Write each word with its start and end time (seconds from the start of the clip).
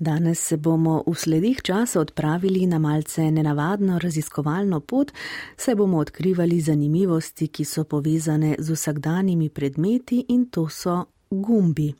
Danes 0.00 0.38
se 0.38 0.56
bomo 0.56 1.02
v 1.06 1.14
sledih 1.14 1.62
časa 1.62 2.00
odpravili 2.00 2.66
na 2.66 2.78
malce 2.78 3.30
nenavadno 3.30 3.98
raziskovalno 3.98 4.80
pot, 4.80 5.12
saj 5.56 5.74
bomo 5.74 5.98
odkrivali 5.98 6.60
zanimivosti, 6.60 7.48
ki 7.48 7.64
so 7.64 7.84
povezane 7.84 8.54
z 8.58 8.70
vsakdanjimi 8.72 9.48
predmeti 9.48 10.24
in 10.28 10.46
to 10.50 10.68
so 10.68 11.04
gumbi. 11.30 11.94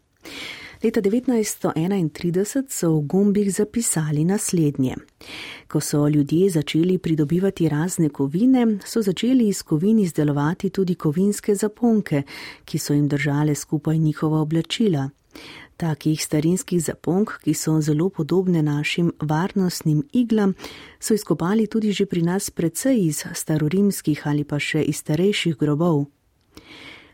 Leta 0.82 1.00
1931 1.00 2.70
so 2.70 2.92
v 2.92 3.00
gumbih 3.00 3.54
zapisali 3.54 4.24
naslednje. 4.24 4.94
Ko 5.68 5.80
so 5.80 6.08
ljudje 6.08 6.50
začeli 6.50 6.98
pridobivati 6.98 7.68
razne 7.68 8.08
kovine, 8.08 8.78
so 8.86 9.02
začeli 9.02 9.48
iz 9.48 9.62
kovin 9.62 9.98
izdelovati 9.98 10.70
tudi 10.70 10.94
kovinske 10.94 11.54
zaponke, 11.54 12.22
ki 12.64 12.78
so 12.78 12.94
jim 12.94 13.08
držale 13.08 13.54
skupaj 13.54 13.98
njihova 13.98 14.40
oblačila. 14.40 15.10
Takih 15.78 16.22
starinskih 16.22 16.82
zaponk, 16.82 17.38
ki 17.44 17.54
so 17.54 17.80
zelo 17.80 18.08
podobne 18.10 18.62
našim 18.62 19.12
varnostnim 19.22 20.02
iglam, 20.12 20.54
so 21.00 21.14
izkopali 21.14 21.66
tudi 21.66 21.92
že 21.92 22.06
pri 22.06 22.22
nas 22.22 22.50
precej 22.50 23.06
iz 23.06 23.24
starorimskih 23.34 24.26
ali 24.26 24.44
pa 24.44 24.58
še 24.58 24.82
iz 24.82 24.98
starejših 24.98 25.56
grobov. 25.56 26.06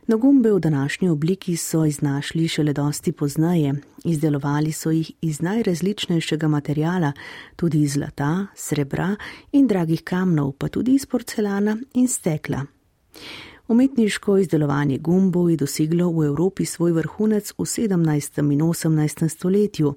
Nagumbe 0.06 0.52
v 0.52 0.60
današnji 0.60 1.09
obliki 1.09 1.56
so 1.56 1.84
iznašli 1.84 2.48
šele 2.48 2.73
dosti 2.73 3.12
poznaje, 3.12 3.74
izdelovali 4.05 4.73
so 4.73 4.91
jih 4.91 5.12
iz 5.20 5.41
najrazličnejšega 5.41 6.48
materijala, 6.48 7.12
tudi 7.56 7.82
iz 7.82 7.93
zlata, 7.93 8.46
srebra 8.56 9.16
in 9.52 9.66
dragih 9.66 10.04
kamnov, 10.04 10.52
pa 10.52 10.68
tudi 10.68 10.95
iz 10.95 11.06
porcelana 11.06 11.77
in 11.95 12.09
stekla. 12.09 12.65
Umetniško 13.68 14.38
izdelovanje 14.38 14.98
gumbov 14.98 15.50
je 15.50 15.56
doseglo 15.56 16.10
v 16.10 16.27
Evropi 16.27 16.64
svoj 16.64 16.92
vrhunec 16.92 17.52
v 17.59 17.64
17. 17.64 18.52
in 18.52 18.60
18. 18.60 19.28
stoletju. 19.28 19.95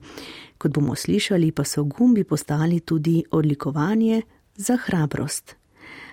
Kot 0.58 0.72
bomo 0.72 0.96
slišali, 0.96 1.52
pa 1.52 1.64
so 1.64 1.84
gumbi 1.84 2.24
postali 2.24 2.80
tudi 2.80 3.24
odlikovanje 3.32 4.22
za 4.56 4.78
hrabrost. 4.86 5.56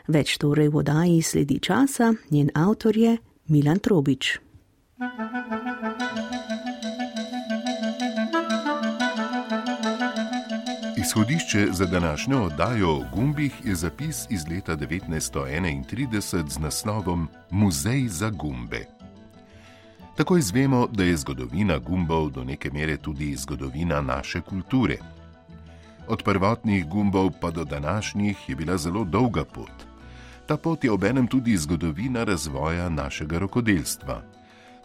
Več 0.09 0.39
torej 0.39 0.69
v 0.69 0.77
odaji 0.77 1.23
sledi 1.23 1.61
časa, 1.61 2.15
njen 2.31 2.51
avtor 2.55 2.97
je 2.97 3.17
Milan 3.47 3.79
Trobič. 3.79 4.39
Izhodišče 11.15 11.67
za 11.73 11.87
današnjo 11.87 12.43
oddajo 12.43 12.91
o 12.91 13.05
gumbih 13.15 13.53
je 13.65 13.75
zapis 13.75 14.27
iz 14.31 14.49
leta 14.49 14.77
1931 14.77 16.49
z 16.49 16.59
naslovom 16.59 17.29
Muzej 17.51 18.09
za 18.09 18.31
gumbe. 18.31 18.85
Tako 20.17 20.37
izvemo, 20.37 20.89
da 20.93 21.05
je 21.05 21.17
zgodovina 21.17 21.79
gumbov 21.79 22.31
do 22.31 22.45
neke 22.45 22.71
mere 22.71 22.97
tudi 22.97 23.37
zgodovina 23.37 24.01
naše 24.01 24.41
kulture. 24.41 24.97
Od 26.09 26.23
prvotnih 26.23 26.89
gumbov 26.89 27.31
pa 27.41 27.51
do 27.51 27.65
današnjih 27.65 28.49
je 28.49 28.57
bila 28.57 28.77
zelo 28.77 29.05
dolga 29.05 29.45
pot. 29.45 29.73
Ta 30.47 30.57
pot 30.57 30.85
je 30.85 30.93
obenem 30.93 31.27
tudi 31.27 31.57
zgodovina 31.57 32.25
razvoja 32.25 32.89
našega 32.89 33.39
rokodelstva. 33.39 34.23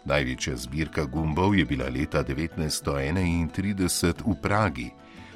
Največja 0.04 0.56
zbirka 0.56 1.04
gumbov 1.04 1.58
je 1.58 1.64
bila 1.64 1.88
leta 1.88 2.24
1931 2.24 4.14
v 4.26 4.34
Pragi. 4.42 4.90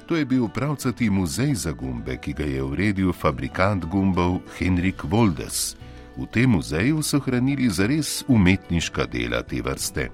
To 0.05 0.15
je 0.15 0.25
bil 0.25 0.47
pravcati 0.47 1.09
muzej 1.09 1.55
za 1.55 1.71
gumbe, 1.71 2.17
ki 2.17 2.33
ga 2.33 2.43
je 2.43 2.63
uredil 2.63 3.13
fabrikant 3.13 3.85
gumbov 3.85 4.37
Henrik 4.59 5.03
Voldes. 5.03 5.75
V 6.17 6.25
tem 6.31 6.49
muzeju 6.49 7.01
so 7.01 7.19
hranili 7.19 7.69
zares 7.69 8.23
umetniška 8.27 9.05
dela 9.05 9.41
te 9.43 9.61
vrste. 9.61 10.09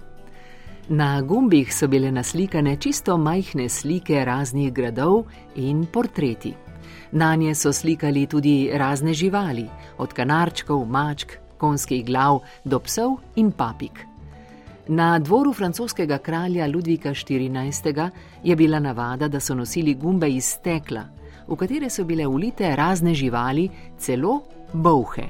Na 0.89 1.21
gumbih 1.21 1.73
so 1.73 1.87
bile 1.87 2.11
naslikane 2.11 2.77
čisto 2.79 3.17
majhne 3.17 3.69
slike 3.69 4.25
raznih 4.25 4.73
gradov 4.73 5.25
in 5.55 5.85
portreti. 5.85 6.53
Na 7.11 7.35
nje 7.35 7.55
so 7.55 7.73
slikali 7.73 8.25
tudi 8.27 8.71
razne 8.73 9.13
živali, 9.13 9.67
od 9.97 10.13
kanarčkov, 10.13 10.85
mačk, 10.85 11.35
konskih 11.57 12.05
glav 12.05 12.39
do 12.65 12.79
psov 12.79 13.19
in 13.35 13.51
papig. 13.51 14.10
Na 14.93 15.19
dvoru 15.19 15.53
francoskega 15.53 16.17
kralja 16.17 16.67
Ludvika 16.67 17.09
XIV. 17.09 18.09
je 18.43 18.55
bila 18.55 18.79
navada, 18.79 19.27
da 19.27 19.39
so 19.39 19.55
nosili 19.55 19.93
gumbe 19.93 20.29
iz 20.29 20.45
stekla, 20.45 21.03
v 21.47 21.55
katere 21.55 21.89
so 21.89 22.03
bile 22.03 22.27
ulite 22.27 22.75
razne 22.75 23.13
živali, 23.13 23.69
celo 23.97 24.41
bohe. 24.73 25.23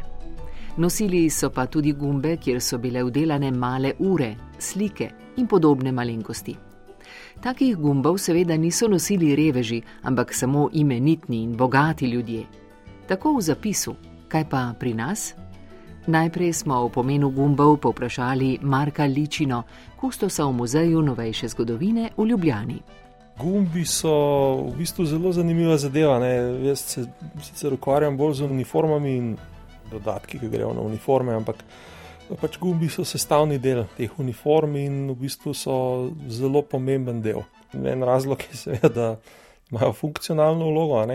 Nosili 0.77 1.29
so 1.29 1.49
pa 1.49 1.65
tudi 1.65 1.93
gumbe, 1.93 2.37
kjer 2.37 2.61
so 2.61 2.77
bile 2.77 3.03
vdelane 3.03 3.51
male 3.51 3.93
ure, 3.99 4.35
slike 4.59 5.09
in 5.37 5.47
podobne 5.47 5.91
malenkosti. 5.91 6.55
Takih 7.41 7.77
gumbov 7.77 8.17
seveda 8.17 8.57
niso 8.57 8.87
nosili 8.87 9.35
reveži, 9.35 9.81
ampak 10.01 10.33
samo 10.33 10.69
imenitni 10.73 11.43
in 11.43 11.57
bogati 11.57 12.05
ljudje. 12.05 12.45
Tako 13.07 13.37
v 13.37 13.41
zapisu, 13.41 13.95
kaj 14.27 14.49
pa 14.49 14.73
pri 14.79 14.93
nas? 14.93 15.33
Najprej 16.07 16.53
smo 16.53 16.75
o 16.75 16.89
pomenu 16.89 17.29
gumbov 17.29 17.77
poprašali 17.77 18.57
Marka 18.61 19.05
Ličino, 19.05 19.63
kustosa 19.99 20.45
v 20.45 20.51
muzeju 20.51 21.01
novejše 21.01 21.47
zgodovine 21.47 22.09
v 22.17 22.25
Ljubljani. 22.25 22.79
Gumbi 23.37 23.85
so 23.85 24.13
v 24.73 24.77
bistvu 24.77 25.05
zelo 25.05 25.31
zanimiva 25.31 25.77
zadeva. 25.77 26.19
Ne? 26.19 26.31
Jaz 26.65 26.79
se 26.79 27.05
sicer 27.41 27.73
ukvarjam 27.73 28.17
bolj 28.17 28.33
z 28.33 28.41
uniformami 28.41 29.15
in 29.17 29.37
dodatki, 29.91 30.39
ki 30.39 30.49
grejo 30.49 30.73
na 30.73 30.81
uniforme, 30.81 31.35
ampak 31.37 31.61
pač 32.41 32.57
gumbi 32.57 32.89
so 32.89 33.05
sestavni 33.05 33.59
del 33.59 33.85
teh 33.97 34.09
uniform 34.17 34.75
in 34.81 35.11
v 35.11 35.19
bistvu 35.21 35.53
so 35.53 35.75
zelo 36.29 36.61
pomemben 36.61 37.21
del. 37.21 37.43
En 37.73 38.03
razlog 38.03 38.41
je 38.49 38.57
seveda, 38.57 38.89
da 38.89 39.15
imajo 39.71 39.93
funkcionalno 39.93 40.65
vlogo, 40.65 41.05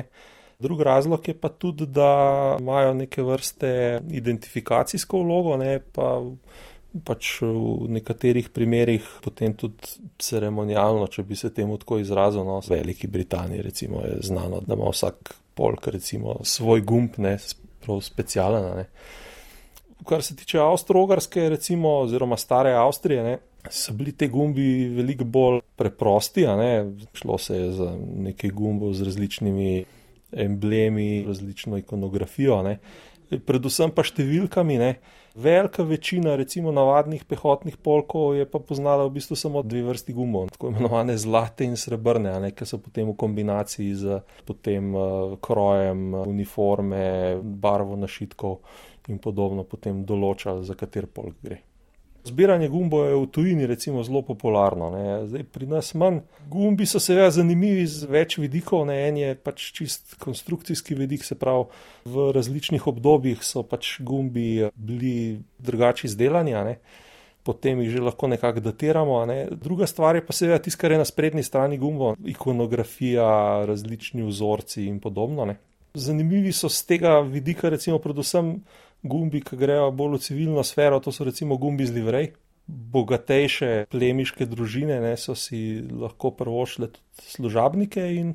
drugi 0.59 0.85
razlog 0.85 1.29
je 1.29 1.35
pa 1.41 1.49
tudi, 1.49 1.87
da 1.87 2.57
imajo 2.61 2.95
neke 2.95 3.23
vrste 3.23 4.01
identifikacijsko 4.11 5.21
vlogo, 5.23 5.57
ne? 5.57 5.81
pa 5.93 6.23
pač 7.05 7.43
v 7.43 7.91
nekaterih 7.93 8.49
primerjih 8.49 9.09
potem 9.25 9.53
tudi 9.55 9.99
ceremonialno, 10.19 11.07
če 11.13 11.27
bi 11.29 11.37
se 11.37 11.53
temu 11.53 11.77
tako 11.79 11.99
izrazil. 12.01 12.47
No, 12.47 12.63
v 12.65 12.79
Veliki 12.79 13.07
Britaniji 13.07 13.63
recimo, 13.63 14.01
je 14.01 14.23
znano, 14.31 14.63
da 14.65 14.75
ima 14.75 14.89
vsak 14.89 15.35
polk 15.55 15.91
recimo, 15.93 16.39
svoj 16.45 16.81
gumb, 16.81 17.19
ne 17.21 17.37
prav 17.85 18.01
specialen 18.01 18.87
kar 20.07 20.23
se 20.23 20.37
tiče 20.37 20.59
Avstralske, 20.59 21.49
recimo, 21.49 21.99
oziroma 21.99 22.37
stare 22.37 22.75
Avstrije, 22.75 23.23
ne, 23.23 23.39
so 23.71 23.93
bili 23.93 24.13
te 24.13 24.29
gumbi 24.29 24.89
veliko 24.95 25.25
bolj 25.25 25.61
preprosti. 25.77 26.47
Šlo 27.15 27.39
se 27.39 27.57
je 27.57 27.73
za 27.73 27.97
nekaj 28.17 28.51
gumbov 28.51 28.93
z 28.95 29.05
različnimi 29.05 29.85
emblemi, 30.37 31.25
različno 31.27 31.81
ikonografijo, 31.83 32.63
ne. 32.63 32.79
predvsem 33.47 33.91
pa 33.91 34.05
številkami. 34.07 34.79
Ne. 34.79 34.91
Velika 35.37 35.85
večina, 35.85 36.33
recimo, 36.41 36.73
navadnih 36.73 37.27
pehotnih 37.29 37.77
polkov 37.77 38.39
je 38.39 38.47
pa 38.49 38.57
poznala 38.57 39.05
v 39.05 39.19
bistvu 39.19 39.37
samo 39.37 39.61
dve 39.61 39.83
vrsti 39.85 40.15
gumbov, 40.17 40.49
tako 40.55 40.71
imenovane 40.73 41.19
zlate 41.21 41.69
in 41.69 41.77
srebrne, 41.77 42.33
ki 42.57 42.65
so 42.65 42.81
potem 42.81 43.11
v 43.11 43.17
kombinaciji 43.21 43.93
z 44.01 44.21
potem, 44.49 44.95
uh, 44.97 45.37
krojem 45.45 46.15
uniforme, 46.23 47.37
barvo 47.43 48.01
našitkov 48.01 48.63
in 49.13 49.21
podobno 49.21 49.67
potem 49.69 50.07
določa, 50.09 50.63
za 50.65 50.75
kater 50.79 51.05
polk 51.05 51.37
gre. 51.45 51.61
Zbiranje 52.27 52.69
gumbov 52.69 53.07
je 53.07 53.15
v 53.15 53.27
tujini 53.31 53.67
recimo 53.67 54.03
zelo 54.03 54.23
popularno. 54.23 54.91
Zdaj, 55.27 55.45
pri 55.55 55.67
nas 55.71 55.95
manj. 55.95 56.25
Gumbi 56.51 56.87
so 56.87 56.99
seveda 56.99 57.31
zanimivi 57.31 57.87
z 57.87 58.09
več 58.11 58.39
vidikov. 58.43 58.83
Ne? 58.89 58.97
En 59.07 59.21
je 59.21 59.35
pač 59.39 59.71
čist 59.77 60.17
konstrukcijski 60.19 60.97
vidik, 60.99 61.23
se 61.25 61.39
pravi, 61.39 61.69
v 62.05 62.31
različnih 62.35 62.87
obdobjih 62.87 63.45
so 63.47 63.63
pač 63.63 64.01
gumbi 64.03 64.67
bili 64.75 65.39
drugače 65.63 66.11
izdelani. 66.11 66.57
Potem 67.47 67.85
jih 67.85 67.93
že 67.95 68.03
lahko 68.03 68.27
nekako 68.27 68.61
datiramo. 68.65 69.23
Ne? 69.31 69.39
Druga 69.55 69.87
stvar 69.87 70.19
je 70.19 70.27
pa 70.27 70.35
seveda 70.35 70.59
tisto, 70.59 70.81
kar 70.83 70.97
je 70.97 70.99
na 70.99 71.07
sprednji 71.07 71.47
strani 71.47 71.79
gumbo, 71.79 72.17
ikonografija, 72.27 73.63
različni 73.71 74.27
vzorci 74.27 74.89
in 74.91 74.99
podobno. 75.01 75.47
Ne? 75.47 75.61
Zanimivi 75.95 76.51
so 76.53 76.69
z 76.69 76.83
tega 76.91 77.21
vidika, 77.23 77.71
recimo, 77.71 78.03
predvsem 78.03 78.57
gumbi, 79.09 79.41
ki 79.45 79.59
grejo 79.59 79.91
bolj 79.95 80.19
v 80.19 80.23
civilno 80.27 80.65
sfero, 80.67 81.01
to 81.01 81.13
so 81.13 81.25
recimo 81.25 81.59
gumbi 81.61 81.87
z 81.87 81.97
livrej. 81.97 82.33
Bogatejše 82.67 83.87
plemiške 83.93 84.47
družine 84.51 84.99
ne, 85.01 85.15
so 85.17 85.37
si 85.39 85.79
lahko 85.87 86.33
prvošle 86.35 86.91
tudi 86.91 87.31
služabnike 87.37 88.07
in 88.19 88.35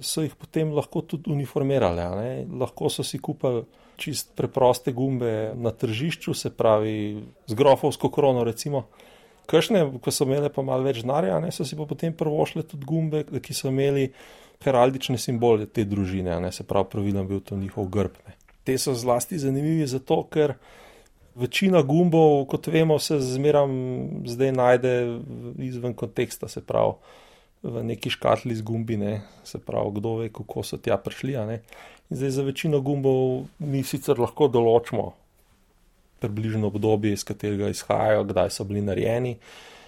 so 0.00 0.22
jih 0.22 0.34
potem 0.38 0.72
lahko 0.76 1.02
tudi 1.02 1.32
uniformirale. 1.32 2.04
Ne. 2.20 2.32
Lahko 2.60 2.92
so 2.92 3.04
si 3.04 3.18
kupili 3.18 3.64
čist 3.98 4.34
preproste 4.38 4.92
gumbe 4.94 5.52
na 5.58 5.72
tržišču, 5.74 6.34
se 6.34 6.52
pravi 6.54 7.24
z 7.46 7.54
grofovsko 7.58 8.10
krono 8.14 8.44
recimo. 8.46 8.86
Kršne, 9.48 9.86
ko 10.04 10.12
so 10.12 10.28
imele 10.28 10.52
pa 10.52 10.62
malo 10.62 10.86
več 10.86 11.00
denarja, 11.02 11.40
so 11.50 11.64
si 11.66 11.76
pa 11.76 11.88
potem 11.88 12.14
prvošle 12.14 12.62
tudi 12.68 12.86
gumbe, 12.86 13.24
ki 13.24 13.56
so 13.56 13.72
imeli 13.72 14.10
heraldične 14.62 15.18
simbole 15.18 15.66
te 15.66 15.86
družine, 15.88 16.36
ne, 16.42 16.52
se 16.52 16.66
pravi 16.68 16.92
pravilno 16.92 17.24
bil 17.24 17.40
to 17.40 17.56
njihov 17.56 17.88
grb. 17.94 18.20
Ne 18.26 18.37
te 18.68 18.76
so 18.78 18.92
zlasti 18.94 19.38
zanimivi 19.40 19.86
zato, 19.88 20.20
ker 20.28 20.58
večina 21.38 21.80
gumbov, 21.82 22.42
kot 22.52 22.68
vemo, 22.68 22.98
se 23.00 23.16
zmeram 23.24 23.72
zdaj 24.28 24.52
najde 24.52 24.92
izven 25.64 25.96
konteksta, 25.96 26.48
se 26.52 26.60
pravi. 26.60 26.98
v 27.62 27.82
neki 27.82 28.10
škatli 28.10 28.54
z 28.54 28.62
gumbine, 28.62 29.22
se 29.44 29.58
pravi, 29.58 29.90
kdo 29.96 30.12
ve, 30.20 30.28
kako 30.30 30.62
so 30.62 30.76
tja 30.78 30.94
prišli. 30.96 31.34
Zdaj 32.10 32.30
za 32.30 32.42
večino 32.42 32.80
gumbov 32.80 33.48
mi 33.58 33.82
sicer 33.82 34.18
lahko 34.18 34.46
določimo 34.48 35.12
približno 36.22 36.70
obdobje, 36.70 37.12
iz 37.12 37.24
katerega 37.24 37.72
izhajajo, 37.74 38.28
kdaj 38.30 38.50
so 38.50 38.64
bili 38.64 38.82
narejeni. 38.82 39.36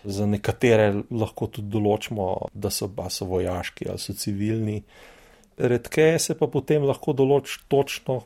Za 0.05 0.27
nekatere 0.27 1.05
lahko 1.11 1.47
tudi 1.47 1.71
določimo, 1.71 2.51
da 2.55 2.71
so, 2.75 2.91
so 3.09 3.31
vojaški 3.31 3.87
ali 3.87 4.03
so 4.03 4.17
civilni. 4.19 4.83
Redkeje 5.59 6.19
se 6.19 6.35
pa 6.35 6.51
potem 6.51 6.83
lahko 6.83 7.15
določi 7.15 7.61
točno, 7.69 8.23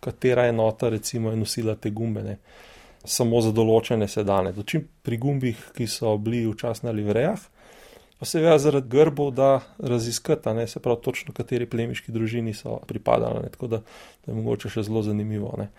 katera 0.00 0.46
enota 0.48 0.88
recimo, 0.88 1.30
je 1.30 1.36
nosila 1.36 1.74
te 1.76 1.90
gumbene. 1.90 2.38
Samo 3.04 3.40
za 3.40 3.52
določene 3.56 4.08
sedane. 4.08 4.52
Dočim 4.52 4.84
pri 5.02 5.16
gumbih, 5.20 5.60
ki 5.76 5.86
so 5.88 6.12
bili 6.20 6.42
včasih 6.48 6.84
na 6.84 6.92
livrejah, 6.92 7.46
pa 8.20 8.28
se 8.28 8.42
veja 8.44 8.58
zaradi 8.60 8.92
grbov, 8.92 9.30
da 9.32 9.62
raziskata, 9.78 10.52
ne 10.54 10.66
se 10.68 10.82
pravi 10.84 11.00
točno, 11.04 11.32
kateri 11.36 11.68
plemiški 11.70 12.12
družini 12.12 12.52
so 12.54 12.76
pripadali. 12.88 13.46
Ne, 13.46 13.52
tako 13.54 13.70
da, 13.72 13.80
da 14.26 14.32
je 14.32 14.36
mogoče 14.36 14.72
še 14.74 14.84
zelo 14.90 15.00
zanimivo. 15.06 15.54
Ne. 15.56 15.70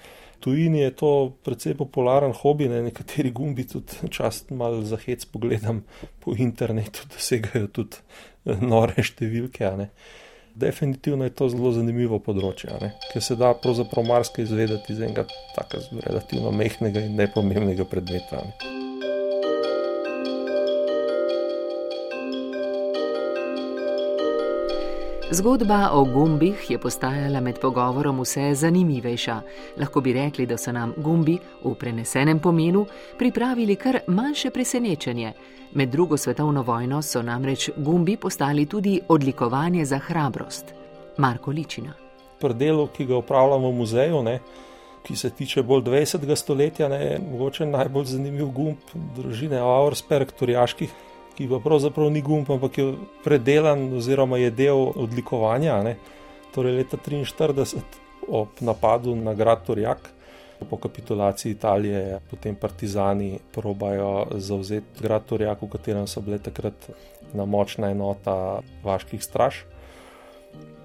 Tujini 0.42 0.82
je 0.82 0.96
to 0.98 1.12
precej 1.46 1.76
popularen 1.78 2.34
hobi, 2.34 2.66
ne, 2.70 2.82
nekateri 2.82 3.30
gumbi 3.30 3.68
tudi 3.70 4.10
čast 4.10 4.50
malo 4.50 4.82
za 4.82 4.98
hec 4.98 5.28
pogledam 5.30 5.84
po 6.20 6.34
internetu, 6.34 7.06
dosegajo 7.14 7.70
tudi 7.70 8.02
eh, 8.02 8.58
nore 8.58 9.06
številke. 9.06 9.70
Definitivno 10.56 11.24
je 11.24 11.34
to 11.36 11.48
zelo 11.50 11.72
zanimivo 11.72 12.20
področje, 12.20 12.92
ker 13.14 13.24
se 13.24 13.38
da 13.40 13.54
pravzaprav 13.56 14.06
marsikaj 14.06 14.46
izvedeti 14.46 14.94
iz 14.94 15.00
enega 15.00 15.26
tako 15.56 15.80
relativno 16.04 16.52
mehkega 16.52 17.08
in 17.08 17.16
nepomembnega 17.16 17.88
predmeta. 17.88 18.44
Ne. 18.46 18.82
Zgodba 25.34 25.90
o 25.94 26.04
gumbih 26.04 26.72
je 26.72 26.78
postajala 26.78 27.40
med 27.40 27.60
pogovorom 27.60 28.20
vse 28.20 28.50
zanimivejša. 28.56 29.42
Lahko 29.80 30.02
bi 30.02 30.14
rekli, 30.14 30.46
da 30.46 30.58
so 30.58 30.72
nam 30.72 30.92
gumbi 30.98 31.38
v 31.64 31.72
prenesenem 31.76 32.40
pomenu 32.40 32.86
pripravili 33.20 33.76
kar 33.76 34.00
manjše 34.08 34.50
presenečenje. 34.52 35.32
Med 35.74 35.90
drugo 35.90 36.18
svetovno 36.18 36.62
vojno 36.62 37.02
so 37.02 37.22
namreč 37.22 37.70
gumbi 37.78 38.18
postali 38.18 38.66
tudi 38.66 39.00
odlikovanje 39.08 39.86
za 39.86 39.98
hrabrost. 39.98 40.74
Marko 41.18 41.52
Ličina. 41.52 41.94
Pri 42.40 42.54
delu, 42.54 42.88
ki 42.88 43.06
ga 43.06 43.16
upravljamo 43.18 43.70
v 43.70 43.76
muzeju, 43.76 44.24
ne, 44.24 44.40
ki 45.04 45.16
se 45.16 45.30
tiče 45.30 45.64
bolj 45.64 45.82
20. 45.84 46.36
stoletja, 46.36 46.88
je 46.88 47.20
mogoče 47.32 47.66
najbolj 47.66 48.06
zanimiv 48.06 48.52
gumb 48.52 48.92
družine 49.16 49.60
Auersperg, 49.60 50.32
turjaških 50.40 50.92
ki 51.38 51.48
pa 51.50 51.60
pravzaprav 51.64 52.12
ni 52.12 52.22
gumb, 52.22 52.50
ampak 52.52 52.78
je 52.78 52.94
predelan 53.24 53.88
oziroma 53.98 54.38
je 54.38 54.52
del 54.52 54.92
odlikovanja. 54.96 55.82
Ne? 55.84 55.96
Torej, 56.56 56.82
leta 56.82 56.98
1943 56.98 58.02
ob 58.32 58.60
napadu 58.62 59.16
na 59.16 59.34
grad 59.34 59.66
Torjak, 59.66 60.10
po 60.70 60.78
kapitulaciji 60.78 61.52
Italije, 61.52 62.20
potem 62.30 62.56
partizani 62.56 63.40
probajo 63.52 64.28
zauzeti 64.38 65.02
grad 65.02 65.26
Torjak, 65.26 65.62
v 65.62 65.70
katerem 65.74 66.08
so 66.08 66.22
bile 66.22 66.38
takrat 66.38 66.90
na 67.34 67.46
močna 67.46 67.90
enota 67.92 68.62
vaških 68.84 69.24
straž. 69.24 69.64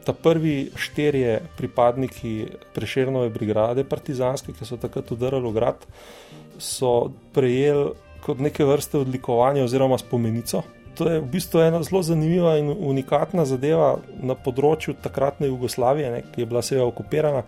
Ta 0.07 0.15
prvi 0.15 0.71
štirje 0.77 1.41
pripadniki 1.59 2.47
preširnove 2.75 3.29
brigade 3.35 3.85
partizanske, 3.85 4.55
ki 4.55 4.65
so 4.65 4.79
takrat 4.81 5.11
udarili 5.13 5.51
v 5.51 5.55
grad, 5.59 5.87
so 6.59 7.11
prejeli 7.35 7.93
kot 8.25 8.41
neke 8.43 8.65
vrste 8.65 8.99
odlikovanja 8.99 9.65
oziroma 9.65 9.99
spomenico. 9.99 10.63
To 10.97 11.09
je 11.11 11.21
v 11.21 11.29
bistvu 11.29 11.61
ena 11.61 11.83
zelo 11.85 12.03
zanimiva 12.03 12.57
in 12.57 12.71
unikatna 12.73 13.45
zadeva 13.45 13.97
na 14.23 14.35
področju 14.35 14.97
takratne 15.05 15.51
Jugoslavije, 15.51 16.13
ne, 16.13 16.23
ki 16.33 16.45
je 16.45 16.49
bila 16.49 16.63
seveda 16.65 16.87
okupirana. 16.89 17.43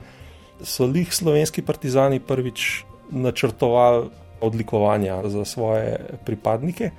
So 0.61 0.89
jih 0.91 1.13
slovenski 1.15 1.63
partizani 1.63 2.21
prvič 2.21 2.85
načrtovali 3.11 4.11
odlikovanja 4.45 5.23
za 5.33 5.45
svoje 5.45 5.97
pripadnike. 6.27 6.91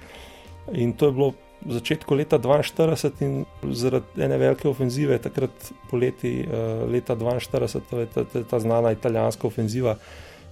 In 0.74 0.94
to 0.94 1.06
je 1.06 1.12
bilo 1.12 1.30
v 1.66 1.76
začetku 1.76 2.16
leta 2.16 2.40
1942 2.40 3.26
in 3.26 3.46
zaradi 3.76 4.24
ene 4.24 4.38
velike 4.38 4.68
ofenzive, 4.70 5.18
takrat 5.20 5.72
poleti 5.92 6.40
eh, 6.42 6.86
leta 6.88 7.16
1942, 7.16 7.82
to 7.90 8.00
je 8.00 8.06
ta, 8.06 8.44
ta 8.50 8.60
znana 8.60 8.92
italijanska 8.92 9.48
ofenziva, 9.48 9.96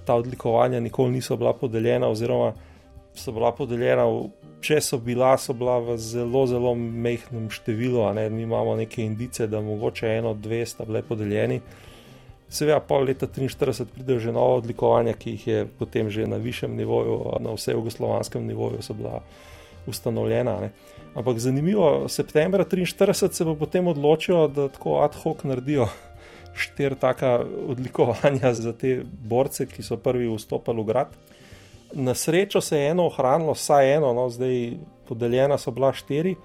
ta 0.05 0.15
odlikovanja 0.15 0.79
nikoli 0.79 1.11
niso 1.11 1.37
bila 1.37 1.53
podeljena 1.53 2.07
oziroma 2.07 2.53
so 3.17 3.31
bila 3.35 3.51
podeljena, 3.55 4.05
če 4.61 4.79
so 4.81 4.99
bila, 5.01 5.33
so 5.37 5.53
bila 5.57 5.77
v 5.83 5.97
zelo, 6.01 6.45
zelo 6.49 6.73
mehkem 6.75 7.49
številu, 7.53 8.05
ne? 8.17 8.27
mi 8.29 8.45
imamo 8.45 8.75
neke 8.79 9.03
indice, 9.03 9.47
da 9.47 9.61
mogoče 9.61 10.17
eno, 10.19 10.33
dve 10.33 10.63
sta 10.65 10.85
bile 10.87 11.03
podeljeni. 11.05 11.59
Seveda, 12.49 12.79
pol 12.79 13.09
leta 13.09 13.27
1943 13.27 13.91
pridejo 13.91 14.23
že 14.23 14.31
nova 14.31 14.61
odlikovanja, 14.61 15.17
ki 15.19 15.35
jih 15.35 15.47
je 15.47 15.65
potem 15.79 16.09
že 16.09 16.27
na 16.27 16.39
višjem 16.39 16.77
nivoju, 16.79 17.17
na 17.43 17.55
vse 17.57 17.75
jugoslovanskem 17.75 18.45
nivoju, 18.47 18.81
so 18.81 18.95
bila 18.95 19.19
ustanovljena. 19.87 20.59
Ne? 20.61 20.71
Ampak 21.15 21.39
zanimivo, 21.43 22.07
septembra 22.07 22.63
1943 22.63 23.31
se 23.33 23.45
bo 23.45 23.55
potem 23.55 23.87
odločilo, 23.87 24.47
da 24.47 24.67
tako 24.71 25.01
ad 25.03 25.15
hoc 25.23 25.43
naredijo 25.43 25.89
štiri 26.57 26.95
taka 26.95 27.39
odlikovanja 27.67 28.53
za 28.53 28.73
te 28.73 29.01
borce, 29.03 29.65
ki 29.65 29.83
so 29.83 29.97
prvi 29.97 30.29
vstopili 30.31 30.81
v 30.81 30.87
grad. 30.87 31.17
Na 31.93 32.13
srečo 32.13 32.61
se 32.61 32.77
je 32.77 32.89
eno 32.89 33.05
ohranilo, 33.07 33.53
vsaj 33.53 33.95
eno, 33.95 34.13
no, 34.13 34.29
zdaj 34.29 34.77
podeljena 35.07 35.57
so 35.57 35.71
bila 35.71 35.93
štiri. 35.93 36.35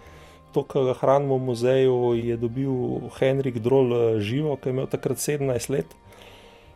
To, 0.52 0.62
kar 0.68 0.84
ga 0.84 0.94
hranimo 1.00 1.38
v 1.38 1.46
muzeju, 1.48 1.96
je 2.14 2.36
dobil 2.36 3.08
Henrik 3.18 3.58
Droll 3.58 3.94
eh, 3.96 4.20
živo, 4.20 4.56
ki 4.56 4.68
je 4.68 4.76
imel 4.76 4.86
takrat 4.92 5.18
17 5.18 5.70
let. 5.72 5.96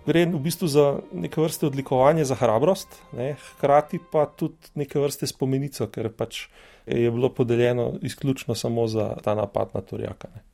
Gre 0.06 0.22
v 0.30 0.38
bistvu 0.38 0.68
za 0.70 0.84
neke 1.12 1.40
vrste 1.42 1.66
odlikovanje 1.66 2.24
za 2.24 2.36
hrabrost, 2.38 2.94
ne, 3.12 3.34
hkrati 3.34 3.98
pa 4.12 4.26
tudi 4.26 4.70
neke 4.78 5.00
vrste 5.02 5.26
spomenico, 5.26 5.88
ker 5.90 6.12
pač 6.14 6.46
je 6.86 7.10
bilo 7.10 7.28
podeljeno 7.34 7.96
izključno 8.02 8.54
samo 8.54 8.86
za 8.86 9.16
ta 9.24 9.34
napad 9.34 9.74
na 9.74 9.82
Turjaka. 9.82 10.28
Ne. 10.34 10.44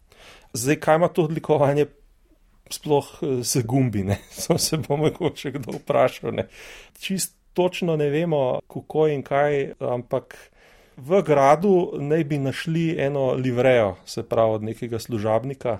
Zdaj, 0.53 0.81
kaj 0.81 0.97
ima 0.97 1.09
to 1.09 1.29
odlikovanje? 1.29 1.87
Sploh 2.73 3.06
z 3.44 3.56
eh, 3.61 3.62
gumbi, 3.69 4.05
ne, 4.09 4.19
so 4.43 4.59
se 4.59 4.81
bomo 4.81 5.05
mogoče 5.05 5.50
kdo 5.50 5.76
vprašal. 5.76 6.32
Ne. 6.32 6.49
Čist 6.99 7.37
točno 7.54 7.96
ne 7.96 8.08
vemo, 8.10 8.60
kako 8.69 9.06
in 9.08 9.22
kaj, 9.22 9.72
ampak 9.81 10.37
v 10.96 11.22
gradu 11.22 11.93
naj 11.99 12.25
bi 12.25 12.38
našli 12.38 12.96
eno 12.99 13.32
livrejo, 13.32 13.96
se 14.04 14.22
pravi 14.22 14.54
od 14.54 14.62
nekega 14.62 14.99
služabnika 14.99 15.78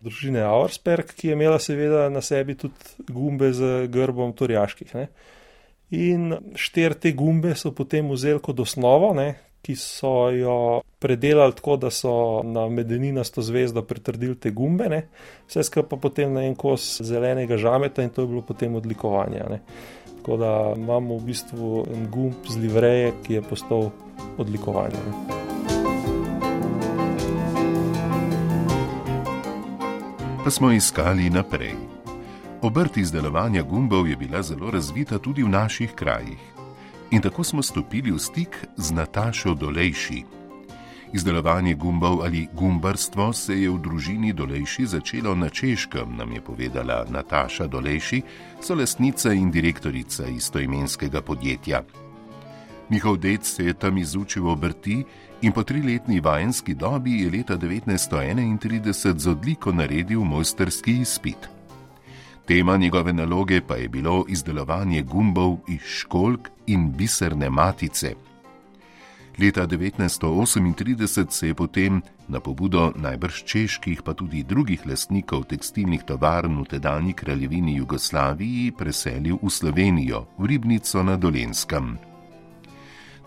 družine 0.00 0.42
Auersperg, 0.46 1.10
ki 1.16 1.28
je 1.28 1.34
imela 1.34 1.58
seveda 1.58 2.08
na 2.12 2.22
sebi 2.22 2.54
tudi 2.58 3.08
gumbe 3.08 3.52
z 3.52 3.88
grbom 3.90 4.32
Torjaških. 4.32 4.94
Ne. 4.94 5.08
In 5.90 6.34
štir 6.58 6.94
te 7.00 7.12
gumbe 7.16 7.54
so 7.56 7.72
potem 7.74 8.10
vzeli 8.12 8.42
kot 8.44 8.60
osnovo, 8.60 9.14
ne, 9.16 9.32
ki 9.64 9.74
so 9.76 10.30
jo 10.30 10.58
predelali 11.02 11.56
tako, 11.56 11.76
da 11.76 11.90
so 11.90 12.42
na 12.46 12.68
medeninasto 12.68 13.42
zvezdo 13.42 13.82
pritrdili 13.82 14.36
te 14.38 14.50
gumbe, 14.50 14.88
ne. 14.88 15.02
vse 15.48 15.64
skupaj 15.66 15.88
pa 15.90 15.96
potem 15.96 16.32
na 16.34 16.44
en 16.46 16.54
kos 16.58 17.00
zelenega 17.02 17.58
žameta 17.58 18.02
in 18.02 18.10
to 18.10 18.22
je 18.22 18.30
bilo 18.30 18.42
potem 18.42 18.74
odlikovanje. 18.74 19.42
Ne. 19.50 19.60
Tako 20.28 20.36
da 20.36 20.74
imamo 20.76 21.16
v 21.16 21.24
bistvu 21.24 21.86
en 21.94 22.10
gumb 22.10 22.34
z 22.48 22.56
livreje, 22.60 23.12
ki 23.24 23.34
je 23.34 23.42
postal 23.42 23.90
odlikovanje. 24.38 25.00
Pa 30.44 30.50
smo 30.50 30.72
iskali 30.72 31.30
naprej. 31.30 31.72
Obrt 32.62 32.96
izdelovanja 32.96 33.62
gumbov 33.62 34.08
je 34.08 34.16
bila 34.16 34.42
zelo 34.42 34.70
razvita 34.70 35.18
tudi 35.18 35.42
v 35.42 35.48
naših 35.48 35.94
krajih. 35.94 36.52
In 37.10 37.24
tako 37.24 37.44
smo 37.44 37.62
stopili 37.62 38.12
v 38.12 38.18
stik 38.18 38.68
z 38.76 38.92
Natašo 38.92 39.54
Dolejši. 39.54 40.24
Izdelovanje 41.12 41.74
gumbov 41.74 42.22
ali 42.22 42.48
gumbarstvo 42.52 43.32
se 43.32 43.62
je 43.62 43.70
v 43.70 43.78
družini 43.80 44.32
Dolejši 44.32 44.86
začelo 44.86 45.34
na 45.34 45.48
Češkem, 45.48 46.16
nam 46.16 46.32
je 46.32 46.40
povedala 46.40 47.04
Nataša 47.08 47.66
Dolejši, 47.66 48.22
so 48.60 48.74
lastnica 48.74 49.32
in 49.32 49.50
direktorica 49.50 50.26
istoimenskega 50.26 51.22
podjetja. 51.22 51.82
Njihov 52.90 53.16
dec 53.16 53.48
se 53.48 53.64
je 53.64 53.74
tam 53.74 53.98
izučil 53.98 54.48
obrti 54.48 55.04
in 55.42 55.52
po 55.52 55.62
triletni 55.62 56.20
vajenski 56.20 56.74
dobi 56.74 57.20
je 57.20 57.30
leta 57.30 57.56
1931 57.56 59.18
z 59.18 59.28
odliko 59.28 59.72
naredil 59.72 60.20
mojsterski 60.20 61.00
izpit. 61.00 61.48
Tema 62.46 62.76
njegove 62.76 63.12
naloge 63.12 63.60
pa 63.60 63.76
je 63.76 63.88
bilo 63.88 64.24
izdelovanje 64.28 65.02
gumbov 65.02 65.58
iz 65.68 65.80
školk 65.80 66.48
in 66.66 66.92
biserne 66.92 67.50
matice. 67.50 68.27
Leta 69.38 69.66
1938 69.66 71.30
se 71.30 71.46
je 71.46 71.54
potem 71.54 72.02
na 72.28 72.40
pobudo 72.40 72.92
najbrž 72.96 73.44
čeških, 73.44 74.02
pa 74.02 74.14
tudi 74.14 74.42
drugih 74.42 74.82
lastnikov 74.86 75.44
tekstilnih 75.46 76.02
tovarn 76.02 76.58
v 76.58 76.64
tedajni 76.66 77.14
kraljevini 77.14 77.76
Jugoslaviji 77.78 78.72
preselil 78.74 79.38
v 79.42 79.50
Slovenijo, 79.50 80.26
v 80.38 80.46
Ribnico 80.46 81.02
na 81.02 81.16
Dolenskem. 81.16 81.98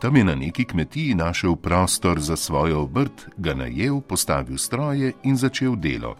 Tam 0.01 0.15
je 0.15 0.23
na 0.23 0.35
neki 0.35 0.65
kmetiji 0.65 1.15
našel 1.15 1.55
prostor 1.55 2.19
za 2.19 2.35
svojo 2.35 2.81
obrt, 2.83 3.29
ga 3.37 3.53
najel, 3.53 4.01
postavil 4.01 4.57
stroje 4.57 5.13
in 5.23 5.37
začel 5.37 5.75
delo. 5.75 6.15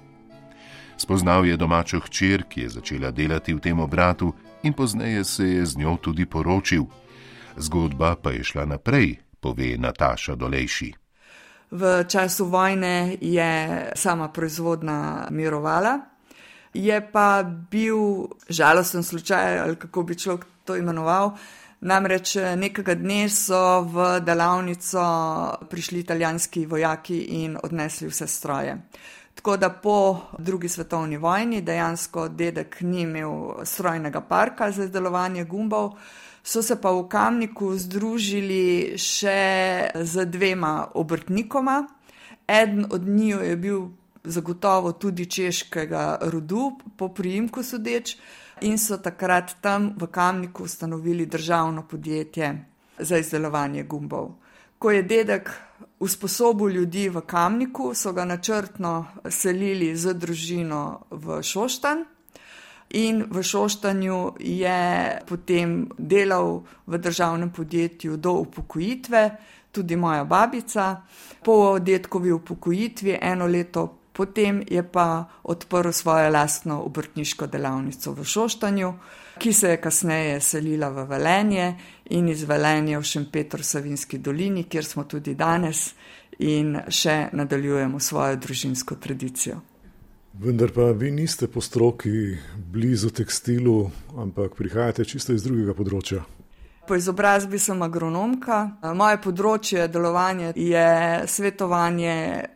Spoznal 0.97 1.45
je 1.45 1.57
domačo 1.57 1.99
hčer, 1.99 2.43
ki 2.47 2.61
je 2.61 2.69
začela 2.69 3.11
delati 3.11 3.53
v 3.53 3.59
tem 3.59 3.79
obratu, 3.79 4.31
in 4.63 4.73
pozneje 4.73 5.23
se 5.23 5.49
je 5.49 5.65
z 5.65 5.77
njo 5.77 5.97
tudi 5.97 6.25
poročil. 6.25 6.85
Zgodba 7.57 8.15
pa 8.15 8.31
je 8.31 8.43
šla 8.43 8.65
naprej, 8.65 9.17
pove 9.41 9.75
Nataša 9.77 10.35
Dolejši. 10.35 10.93
V 11.71 12.03
času 12.07 12.45
vojne 12.45 13.17
je 13.21 13.51
sama 13.95 14.27
proizvodna 14.29 15.27
mirovala, 15.31 15.99
je 16.73 17.11
pa 17.11 17.43
bil 17.43 18.27
žalosten 18.49 19.03
slučaj, 19.03 19.59
ali 19.59 19.75
kako 19.75 20.03
bi 20.03 20.15
človek 20.15 20.45
to 20.65 20.75
imenoval. 20.75 21.35
Namreč 21.81 22.35
nekega 22.55 22.93
dne 22.95 23.29
so 23.29 23.81
v 23.81 24.19
delavnico 24.21 25.05
prišli 25.69 25.99
italijanski 25.99 26.65
vojaki 26.65 27.17
in 27.41 27.57
odnesli 27.63 28.07
vse 28.07 28.27
stroje. 28.27 28.77
Tako 29.35 29.57
da 29.57 29.69
po 29.69 30.19
drugi 30.37 30.69
svetovni 30.69 31.17
vojni 31.17 31.61
dejansko 31.61 32.27
dedek 32.27 32.81
ni 32.81 33.01
imel 33.01 33.65
strojnega 33.65 34.21
parka 34.21 34.71
za 34.71 34.83
izdelovanje 34.83 35.43
gumbov, 35.43 35.95
so 36.43 36.61
se 36.61 36.75
pa 36.81 36.91
v 36.91 37.07
Kamniku 37.09 37.77
združili 37.77 38.97
še 38.97 39.89
z 39.95 40.25
dvema 40.25 40.91
obrtnikoma. 40.93 41.87
Eden 42.47 42.85
od 42.89 43.07
njiju 43.07 43.39
je 43.39 43.57
bil 43.57 43.81
zagotovo 44.23 44.91
tudi 44.91 45.25
češkega 45.25 46.17
rodu, 46.21 46.71
po 46.97 47.09
prijimku 47.09 47.63
sodeč, 47.63 48.17
in 48.61 48.77
so 48.77 48.97
takrat 48.97 49.55
tam 49.61 49.93
v 49.97 50.07
Kamniku 50.07 50.63
ustanovili 50.63 51.25
državno 51.25 51.87
podjetje 51.87 52.65
za 52.99 53.17
izdelovanje 53.17 53.83
gumbov. 53.83 54.31
Ko 54.77 54.91
je 54.91 55.03
dedek 55.03 55.49
usposobil 55.99 56.69
ljudi 56.69 57.09
v 57.09 57.21
Kamniku, 57.21 57.93
so 57.93 58.13
ga 58.13 58.25
načrtno 58.25 59.05
selili 59.29 59.95
z 59.95 60.13
družino 60.13 61.05
v 61.11 61.41
Šoštan. 61.43 62.05
In 62.93 63.23
v 63.31 63.43
Šoštanju 63.43 64.33
je 64.39 65.19
potem 65.27 65.87
delal 65.97 66.63
v 66.85 66.97
državnem 66.97 67.51
podjetju 67.51 68.17
do 68.17 68.31
upokojitve, 68.31 69.29
tudi 69.71 69.95
moja 69.95 70.23
babica. 70.23 71.01
Po 71.43 71.79
detkovi 71.79 72.31
upokojitvi, 72.31 73.17
eno 73.21 73.47
leto 73.47 74.01
potem 74.11 74.63
je 74.69 74.83
pa 74.83 75.25
odprl 75.43 75.91
svojo 75.91 76.29
lastno 76.29 76.81
obrtniško 76.83 77.47
delavnico 77.47 78.11
v 78.11 78.23
Šoštanju, 78.23 78.93
ki 79.39 79.53
se 79.53 79.69
je 79.69 79.81
kasneje 79.81 80.39
selila 80.41 80.89
v 80.89 81.07
Velenje 81.07 81.73
in 82.09 82.27
iz 82.29 82.43
Velenja 82.43 82.99
v 82.99 83.07
Šempetro-Savinski 83.07 84.17
dolini, 84.17 84.63
kjer 84.63 84.85
smo 84.85 85.03
tudi 85.03 85.35
danes 85.35 85.93
in 86.39 86.75
še 86.89 87.29
nadaljujemo 87.33 87.99
svojo 87.99 88.35
družinsko 88.35 88.95
tradicijo. 88.95 89.70
Vendar 90.33 90.71
pa 90.71 90.81
vi 90.91 91.11
niste 91.11 91.47
po 91.47 91.61
stroki 91.61 92.37
blizu 92.55 93.09
tekstilu, 93.09 93.91
ampak 94.17 94.55
prihajate 94.55 95.05
čisto 95.05 95.33
iz 95.35 95.43
drugega 95.43 95.75
področja. 95.75 96.23
Po 96.87 96.95
izobrazbi 96.95 97.59
sem 97.59 97.81
agronomka. 97.83 98.61
Moje 98.95 99.19
področje 99.21 99.89
delovanja 99.91 100.53
je 100.55 100.87
svetovanje 101.27 102.15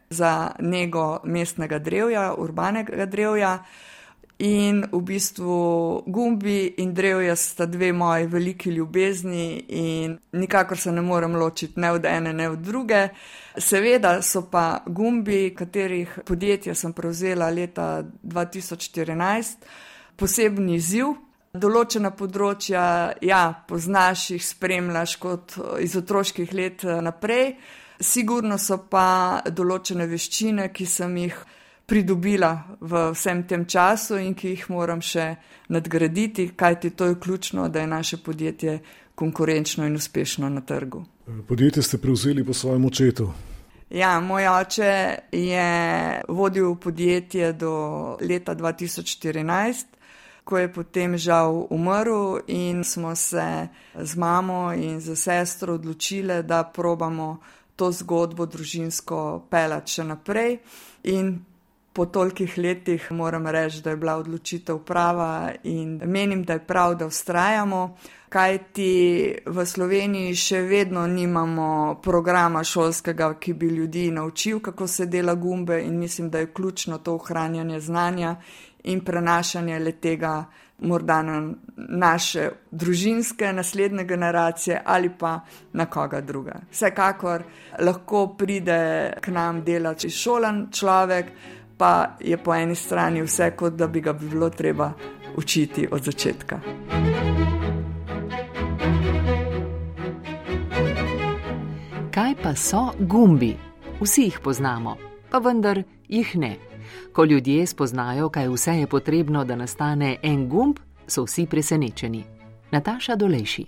za 0.09 0.55
nego 0.63 1.19
mestnega 1.23 1.79
drevja, 1.83 2.31
urbanega 2.39 3.05
drevja. 3.11 3.59
In 4.37 4.83
v 4.91 4.99
bistvu 4.99 6.03
gumbi 6.07 6.73
in 6.77 6.93
drevja 6.93 7.35
sta 7.35 7.65
dve 7.65 7.93
moji 7.93 8.27
veliki 8.27 8.69
ljubezni, 8.69 9.65
in 9.69 10.17
nikakor 10.31 10.77
se 10.77 10.91
ne 10.91 11.01
morem 11.01 11.35
ločiti 11.35 11.79
ne 11.79 11.91
od 11.91 12.05
ene, 12.05 12.33
ne 12.33 12.49
od 12.49 12.59
druge. 12.59 13.07
Seveda 13.57 14.21
so 14.21 14.41
pa 14.51 14.83
gumbi, 14.85 15.55
katerih 15.55 16.19
podjetje 16.25 16.75
sem 16.75 16.93
prevzela 16.93 17.49
leta 17.49 18.03
2014, 18.23 19.63
posebni 20.15 20.75
izziv. 20.75 21.15
Določena 21.55 22.11
področja, 22.11 23.15
ja, 23.23 23.43
poznaš 23.69 24.29
jih, 24.33 24.43
spremljaš 24.43 25.15
kot 25.15 25.55
iz 25.79 25.95
otroških 25.95 26.51
let 26.51 26.83
eh, 26.83 26.99
naprej, 26.99 27.53
sigurno 28.03 28.57
so 28.59 28.81
pa 28.91 29.39
določene 29.47 30.09
veščine, 30.11 30.73
ki 30.75 30.85
sem 30.85 31.15
jih 31.23 31.37
pridobila 31.85 32.77
v 32.81 33.11
vsem 33.13 33.43
tem 33.47 33.65
času 33.65 34.17
in 34.17 34.33
ki 34.33 34.49
jih 34.55 34.69
moram 34.69 35.01
še 35.01 35.35
nadgraditi, 35.69 36.49
kajti 36.55 36.89
to 36.89 37.05
je 37.05 37.19
ključno, 37.19 37.69
da 37.69 37.81
je 37.81 37.87
naše 37.87 38.17
podjetje 38.17 38.79
konkurenčno 39.15 39.85
in 39.85 39.95
uspešno 39.95 40.49
na 40.49 40.61
trgu. 40.61 41.05
Podjetje 41.47 41.83
ste 41.83 41.97
prevzeli 41.97 42.43
po 42.43 42.53
svojem 42.53 42.85
očetu. 42.85 43.31
Ja, 43.89 44.19
moj 44.19 44.47
oče 44.47 45.15
je 45.31 46.21
vodil 46.27 46.75
podjetje 46.75 47.53
do 47.53 48.17
leta 48.21 48.55
2014 48.55 49.95
ko 50.45 50.57
je 50.57 50.73
potem 50.73 51.17
žal 51.17 51.65
umrl 51.69 52.37
in 52.47 52.83
smo 52.83 53.15
se 53.15 53.67
z 53.95 54.15
mamo 54.15 54.73
in 54.73 55.01
z 55.01 55.15
sestro 55.15 55.73
odločili, 55.73 56.43
da 56.43 56.63
probamo 56.63 57.39
to 57.75 57.91
zgodbo 57.91 58.45
družinsko 58.45 59.47
pelati 59.49 59.91
še 59.91 60.03
naprej. 60.03 60.59
In 61.03 61.33
po 61.95 62.05
tolikih 62.05 62.57
letih 62.57 63.11
moram 63.11 63.47
reči, 63.47 63.81
da 63.81 63.89
je 63.89 63.97
bila 63.97 64.17
odločitev 64.19 64.81
prava 64.83 65.51
in 65.63 66.01
menim, 66.05 66.43
da 66.43 66.53
je 66.53 66.65
prav, 66.67 66.95
da 66.99 67.07
ustrajamo. 67.07 67.95
Kaj 68.29 68.57
ti 68.75 68.91
v 69.45 69.65
Sloveniji 69.65 70.35
še 70.35 70.59
vedno 70.67 71.05
nimamo 71.07 72.01
programa 72.03 72.65
šolskega, 72.67 73.29
ki 73.39 73.53
bi 73.53 73.69
ljudi 73.77 74.09
naučil, 74.11 74.59
kako 74.59 74.87
se 74.87 75.05
dela 75.05 75.37
gumbe, 75.39 75.79
in 75.85 75.95
mislim, 75.99 76.29
da 76.29 76.43
je 76.43 76.51
ključno 76.53 76.97
to 76.97 77.15
ohranjanje 77.15 77.79
znanja 77.79 78.35
in 78.83 78.99
prenašanje 78.99 79.79
le 79.79 79.91
tega 79.91 80.35
morda 80.79 81.21
na 81.23 81.41
naše 81.75 82.49
družinske, 82.71 83.53
naslednje 83.53 84.03
generacije 84.03 84.81
ali 84.85 85.09
pa 85.19 85.39
na 85.73 85.85
koga 85.85 86.21
druga. 86.21 86.59
Vsekakor 86.71 87.43
lahko 87.79 88.27
pride 88.37 89.13
k 89.21 89.31
nam 89.31 89.63
delati 89.63 90.09
šolan 90.09 90.67
človek, 90.71 91.31
pa 91.77 92.17
je 92.19 92.37
po 92.37 92.53
eni 92.55 92.75
strani 92.75 93.21
vse, 93.21 93.51
kot 93.57 93.73
da 93.73 93.87
bi 93.87 94.01
ga 94.01 94.13
bi 94.13 94.29
bilo 94.29 94.49
treba 94.49 94.91
učiti 95.37 95.87
od 95.91 96.03
začetka. 96.03 96.59
Kaj 102.11 102.35
pa 102.43 102.55
so 102.55 102.91
gumbi? 102.99 103.55
Vsi 104.01 104.21
jih 104.21 104.39
poznamo, 104.43 104.97
pa 105.31 105.37
vendar 105.37 105.83
jih 106.07 106.35
ne. 106.35 106.55
Ko 107.13 107.25
ljudje 107.25 107.67
spoznajo, 107.67 108.29
kaj 108.29 108.47
vse 108.47 108.71
je 108.71 108.87
potrebno, 108.87 109.45
da 109.45 109.55
nastane 109.55 110.17
en 110.23 110.49
gumb, 110.49 110.79
so 111.07 111.23
vsi 111.23 111.45
presenečeni. 111.45 112.23
Nataša 112.71 113.15
Dolejši. 113.15 113.65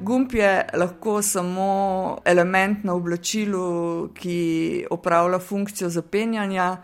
Gumb 0.00 0.34
je 0.34 0.66
lahko 0.74 1.22
samo 1.22 2.18
element 2.24 2.84
na 2.84 2.94
oblačilu, 2.94 4.08
ki 4.14 4.86
opravlja 4.90 5.38
funkcijo 5.38 5.88
zapenjanja, 5.88 6.76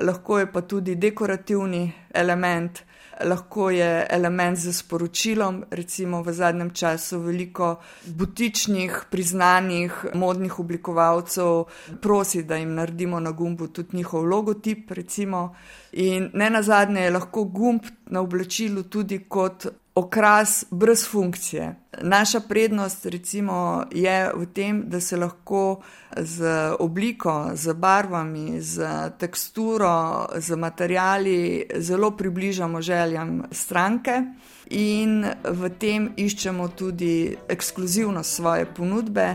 lahko 0.00 0.38
je 0.38 0.52
pa 0.52 0.60
tudi 0.60 0.96
dekorativni 0.96 1.92
element 2.14 2.84
lahko 3.24 3.70
je 3.70 4.06
element 4.10 4.58
z 4.58 4.72
sporočilom, 4.72 5.64
recimo 5.70 6.22
v 6.22 6.32
zadnjem 6.32 6.70
času 6.70 7.18
veliko 7.20 7.76
butičnih, 8.06 9.04
priznanih 9.10 10.04
modnih 10.14 10.58
oblikovalcev 10.58 11.64
prosi, 12.00 12.42
da 12.42 12.56
jim 12.56 12.74
naredimo 12.74 13.20
na 13.20 13.30
gumbu 13.30 13.68
tudi 13.68 13.96
njihov 13.96 14.24
logotip, 14.24 14.90
recimo. 14.90 15.54
In 15.92 16.30
ne 16.34 16.50
nazadnje 16.50 17.00
je 17.00 17.10
lahko 17.10 17.44
gumb 17.44 17.82
na 18.06 18.20
oblačilu 18.20 18.82
tudi 18.82 19.24
kot 19.28 19.66
okras 19.98 20.64
brez 20.70 21.08
funkcije. 21.10 21.74
Naša 22.02 22.40
prednost 22.40 23.06
recimo 23.06 23.84
je 23.90 24.30
v 24.34 24.46
tem, 24.46 24.82
da 24.86 25.00
se 25.00 25.16
lahko 25.16 25.80
z 26.16 26.44
obliko, 26.78 27.50
z 27.54 27.74
barvami, 27.74 28.60
z 28.60 28.86
teksturo, 29.18 30.26
z 30.36 30.56
materijali 30.56 31.66
zelo 31.76 32.10
približamo 32.10 32.82
željam 32.82 33.42
stranke 33.50 34.22
in 34.70 35.26
v 35.44 35.70
tem 35.78 36.12
iščemo 36.16 36.68
tudi 36.68 37.36
ekskluzivnost 37.48 38.34
svoje 38.34 38.66
ponudbe 38.74 39.34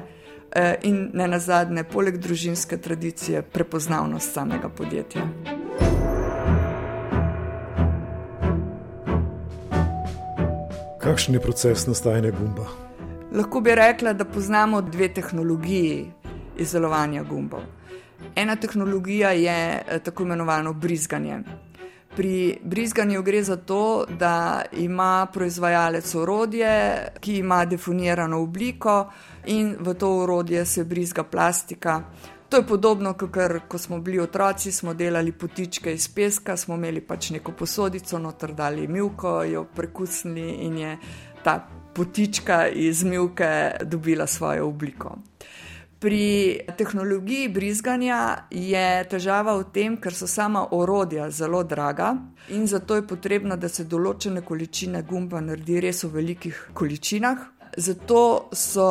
eh, 0.52 0.76
in 0.84 1.10
ne 1.14 1.28
nazadnje, 1.28 1.84
poleg 1.84 2.18
družinske 2.18 2.78
tradicije, 2.78 3.42
prepoznavnost 3.42 4.34
samega 4.34 4.70
podjetja. 4.70 5.28
Kakšen 11.04 11.36
je 11.36 11.40
proces 11.40 11.84
nastajanja 11.88 12.32
gumba? 12.32 12.64
Lahko 13.36 13.60
bi 13.62 13.76
rekla, 13.76 14.14
da 14.14 14.26
poznamo 14.26 14.82
dve 14.82 15.10
tehnologiji 15.14 16.12
izdelovanja 16.58 17.24
gumbov. 17.24 17.60
Ena 18.36 18.56
tehnologija 18.56 19.32
je 19.32 19.84
eh, 19.88 20.00
tako 20.00 20.24
imenovano 20.24 20.74
brizganje. 20.74 21.40
Pri 22.16 22.58
brizganju 22.64 23.22
gre 23.22 23.44
za 23.44 23.56
to, 23.56 24.06
da 24.20 24.62
ima 24.72 25.28
proizvajalec 25.34 26.16
orodje, 26.16 26.72
ki 27.20 27.38
ima 27.38 27.66
definirano 27.66 28.40
obliko 28.40 29.12
in 29.46 29.76
v 29.80 29.94
to 29.94 30.18
orodje 30.22 30.66
se 30.66 30.84
brizga 30.84 31.24
plastika. 31.24 32.02
To 32.54 32.58
je 32.58 32.68
podobno, 32.68 33.14
kot 33.14 33.30
ko 33.68 33.78
smo 33.78 33.98
bili 34.00 34.20
otroci, 34.20 34.72
smo 34.72 34.94
delali 34.94 35.32
potičke 35.32 35.94
iz 35.94 36.08
peska, 36.08 36.58
smo 36.58 36.76
imeli 36.76 37.02
pač 37.02 37.32
neko 37.34 37.52
posodico, 37.52 38.20
noter 38.20 38.54
dali 38.54 38.88
milko, 38.88 39.44
jo 39.44 39.64
prekusnili 39.76 40.52
in 40.68 40.78
je 40.78 40.98
ta 41.44 41.56
potička 41.96 42.68
iz 42.68 43.04
milke 43.04 43.72
dobila 43.84 44.28
svojo 44.28 44.68
obliko. 44.68 45.16
Pri 46.00 46.60
tehnologiji 46.78 47.50
brizganja 47.50 48.46
je 48.52 49.04
težava 49.10 49.58
v 49.58 49.66
tem, 49.74 49.98
ker 49.98 50.14
so 50.14 50.28
sama 50.28 50.68
orodja 50.78 51.30
zelo 51.32 51.64
draga 51.64 52.14
in 52.50 52.68
zato 52.68 52.96
je 52.96 53.08
potrebno, 53.08 53.58
da 53.58 53.70
se 53.70 53.88
določene 53.90 54.46
količine 54.46 55.02
gumba 55.10 55.42
naredi 55.42 55.82
res 55.82 56.04
v 56.04 56.12
velikih 56.20 56.60
količinah. 56.74 57.53
Zato 57.78 58.50
so 58.52 58.86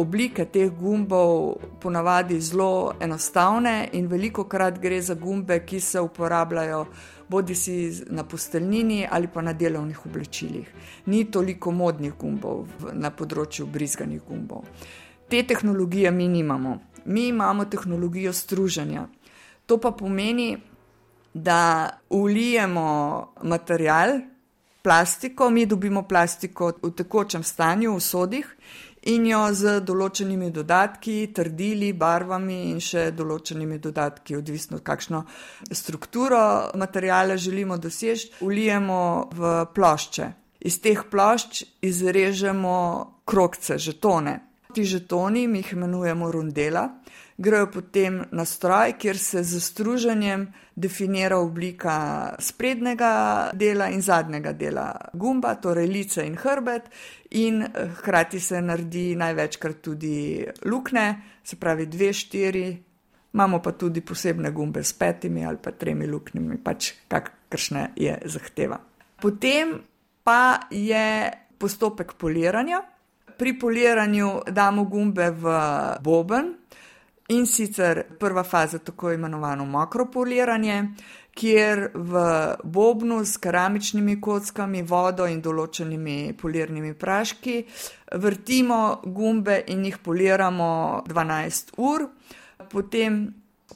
oblike 0.00 0.46
teh 0.48 0.70
gumbov 0.72 1.56
ponavadi 1.80 2.40
zelo 2.40 2.94
enostavne 3.00 3.88
in 3.92 4.06
veliko 4.08 4.44
krat 4.44 4.78
gre 4.80 5.00
za 5.02 5.14
gumbe, 5.14 5.60
ki 5.66 5.80
se 5.80 6.00
uporabljajo 6.00 6.86
bodi 7.28 7.54
si 7.54 8.04
na 8.10 8.24
posteljnini 8.24 9.06
ali 9.10 9.28
pa 9.28 9.42
na 9.42 9.52
delovnih 9.52 10.06
oblečilih. 10.06 10.72
Ni 11.06 11.24
toliko 11.30 11.70
modnih 11.70 12.14
gumbov 12.18 12.66
na 12.92 13.10
področju 13.10 13.66
brizganih 13.66 14.22
gumbov. 14.24 14.64
Te 15.28 15.42
tehnologije 15.44 16.10
mi 16.10 16.28
nimamo. 16.28 16.78
Mi 17.04 17.28
imamo 17.28 17.64
tehnologijo 17.64 18.32
struženja. 18.32 19.06
To 19.66 19.76
pa 19.76 19.90
pomeni, 19.92 20.56
da 21.34 21.90
ulijemo 22.08 22.88
material, 23.42 24.20
plastiko, 24.82 25.50
mi 25.50 25.66
dobimo 25.66 26.02
plastiko 26.08 26.72
v 26.82 26.92
tekočem 26.96 27.42
stanju, 27.42 27.94
v 27.96 28.00
sodih 28.00 28.54
in 29.08 29.26
jo 29.26 29.42
z 29.54 29.78
določenimi 29.86 30.50
dodatki, 30.52 31.30
trdili, 31.34 31.92
barvami 31.92 32.58
in 32.72 32.80
še 32.82 33.10
določenimi 33.16 33.78
dodatki, 33.78 34.36
odvisno 34.36 34.80
kakšno 34.84 35.22
strukturo 35.70 36.40
materijala 36.74 37.36
želimo 37.36 37.78
doseči, 37.78 38.42
ulijemo 38.44 39.30
v 39.32 39.54
plošče. 39.74 40.28
Iz 40.66 40.80
teh 40.82 41.04
plošč 41.10 41.62
izrežemo 41.86 42.76
krokce, 43.24 43.78
žetone. 43.78 44.47
Ti 44.78 44.84
žetoni, 44.84 45.48
mi 45.48 45.58
jih 45.58 45.72
imenujemo 45.72 46.30
rundela, 46.30 46.84
grejo 47.38 47.66
potem 47.74 48.20
na 48.30 48.44
stroj, 48.44 48.92
kjer 48.98 49.18
se 49.18 49.40
z 49.42 49.60
struženjem 49.60 50.44
definira 50.76 51.38
oblika 51.38 51.94
sprednjega 52.38 53.08
dela 53.58 53.88
in 53.90 54.02
zadnjega 54.02 54.52
dela 54.52 54.84
gumba, 55.12 55.56
torej 55.58 55.88
lice 55.90 56.22
in 56.26 56.36
hrbet, 56.38 56.86
in 57.30 57.62
eh, 57.62 57.88
hkrati 57.96 58.40
se 58.40 58.60
naredi 58.62 59.16
največkrat 59.18 59.80
tudi 59.82 60.46
lukne, 60.64 61.06
se 61.42 61.58
pravi 61.58 61.86
dve, 61.86 62.12
štiri. 62.12 62.66
Imamo 63.34 63.58
pa 63.62 63.72
tudi 63.72 64.00
posebne 64.00 64.52
gumbe 64.54 64.84
s 64.84 64.92
petimi 64.92 65.42
ali 65.46 65.58
pa 65.62 65.72
tremi 65.72 66.06
luknjami, 66.06 66.60
pač 66.62 66.92
kakršne 67.08 67.88
je 67.96 68.14
zahteva. 68.30 68.78
Potem 69.18 69.74
pa 70.22 70.68
je 70.70 71.32
postopek 71.58 72.14
poliranja 72.14 72.78
pri 73.38 73.54
poliranju 73.58 74.30
damo 74.50 74.84
gumbe 74.84 75.30
v 75.30 75.54
boben 76.00 76.54
in 77.28 77.46
sicer 77.46 78.04
prva 78.18 78.42
faza, 78.42 78.78
tako 78.78 79.12
imenovano 79.12 79.66
makropoliranje, 79.66 80.94
kjer 81.38 81.90
v 81.94 82.22
bobnu 82.64 83.20
s 83.24 83.36
keramičnimi 83.38 84.16
kockami, 84.20 84.82
vodo 84.82 85.26
in 85.30 85.42
določenimi 85.44 86.32
polirnimi 86.40 86.94
praški 86.98 87.60
vrtimo 88.18 88.80
gumbe 89.04 89.60
in 89.68 89.84
jih 89.86 90.00
poliramo 90.02 91.04
12 91.06 91.76
ur. 91.78 92.08
Potem 92.68 93.20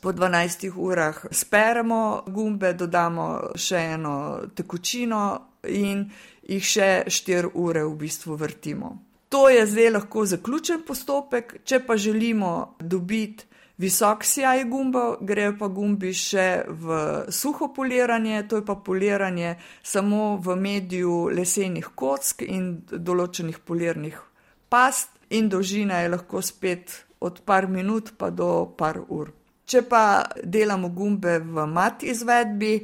po 0.01 0.11
12 0.13 0.73
urah 0.75 1.23
speremo 1.31 2.25
gumbe, 2.27 2.73
dodamo 2.75 3.55
še 3.55 3.85
eno 3.95 4.17
tekočino 4.57 5.23
in 5.71 6.09
jih 6.49 6.67
še 6.67 6.91
4 7.07 7.55
ure 7.55 7.87
v 7.87 7.97
bistvu 8.01 8.37
vrtimo. 8.41 9.12
To 9.33 9.49
je 9.49 9.65
zdaj 9.67 9.91
lahko 9.91 10.27
zaključen 10.29 10.83
postopek, 10.87 11.55
če 11.65 11.79
pa 11.87 11.97
želimo 11.97 12.77
dobiti 12.81 13.47
visok 13.81 14.25
sijaj 14.25 14.65
gumba, 14.65 15.17
grejo 15.21 15.55
pa 15.59 15.69
gumbi 15.73 16.13
še 16.15 16.65
v 16.69 16.99
suho 17.33 17.71
poliranje, 17.75 18.43
to 18.49 18.61
je 18.61 18.65
pa 18.67 18.77
poliranje 18.77 19.55
samo 19.83 20.37
v 20.37 20.57
mediju 20.57 21.31
lesenih 21.33 21.89
kock 21.95 22.45
in 22.45 22.83
določenih 22.93 23.59
polirnih 23.65 24.21
past, 24.69 25.17
in 25.33 25.49
dolžina 25.49 26.03
je 26.03 26.13
lahko 26.13 26.43
spet 26.45 26.93
od 27.21 27.41
par 27.49 27.69
minut 27.69 28.13
pa 28.19 28.29
do 28.31 28.75
par 28.77 29.01
ur. 29.09 29.33
Če 29.65 29.83
pa 29.89 30.29
delamo 30.45 30.93
gumbe 30.93 31.39
v 31.41 31.67
mat 31.67 32.05
izvedbi, 32.05 32.75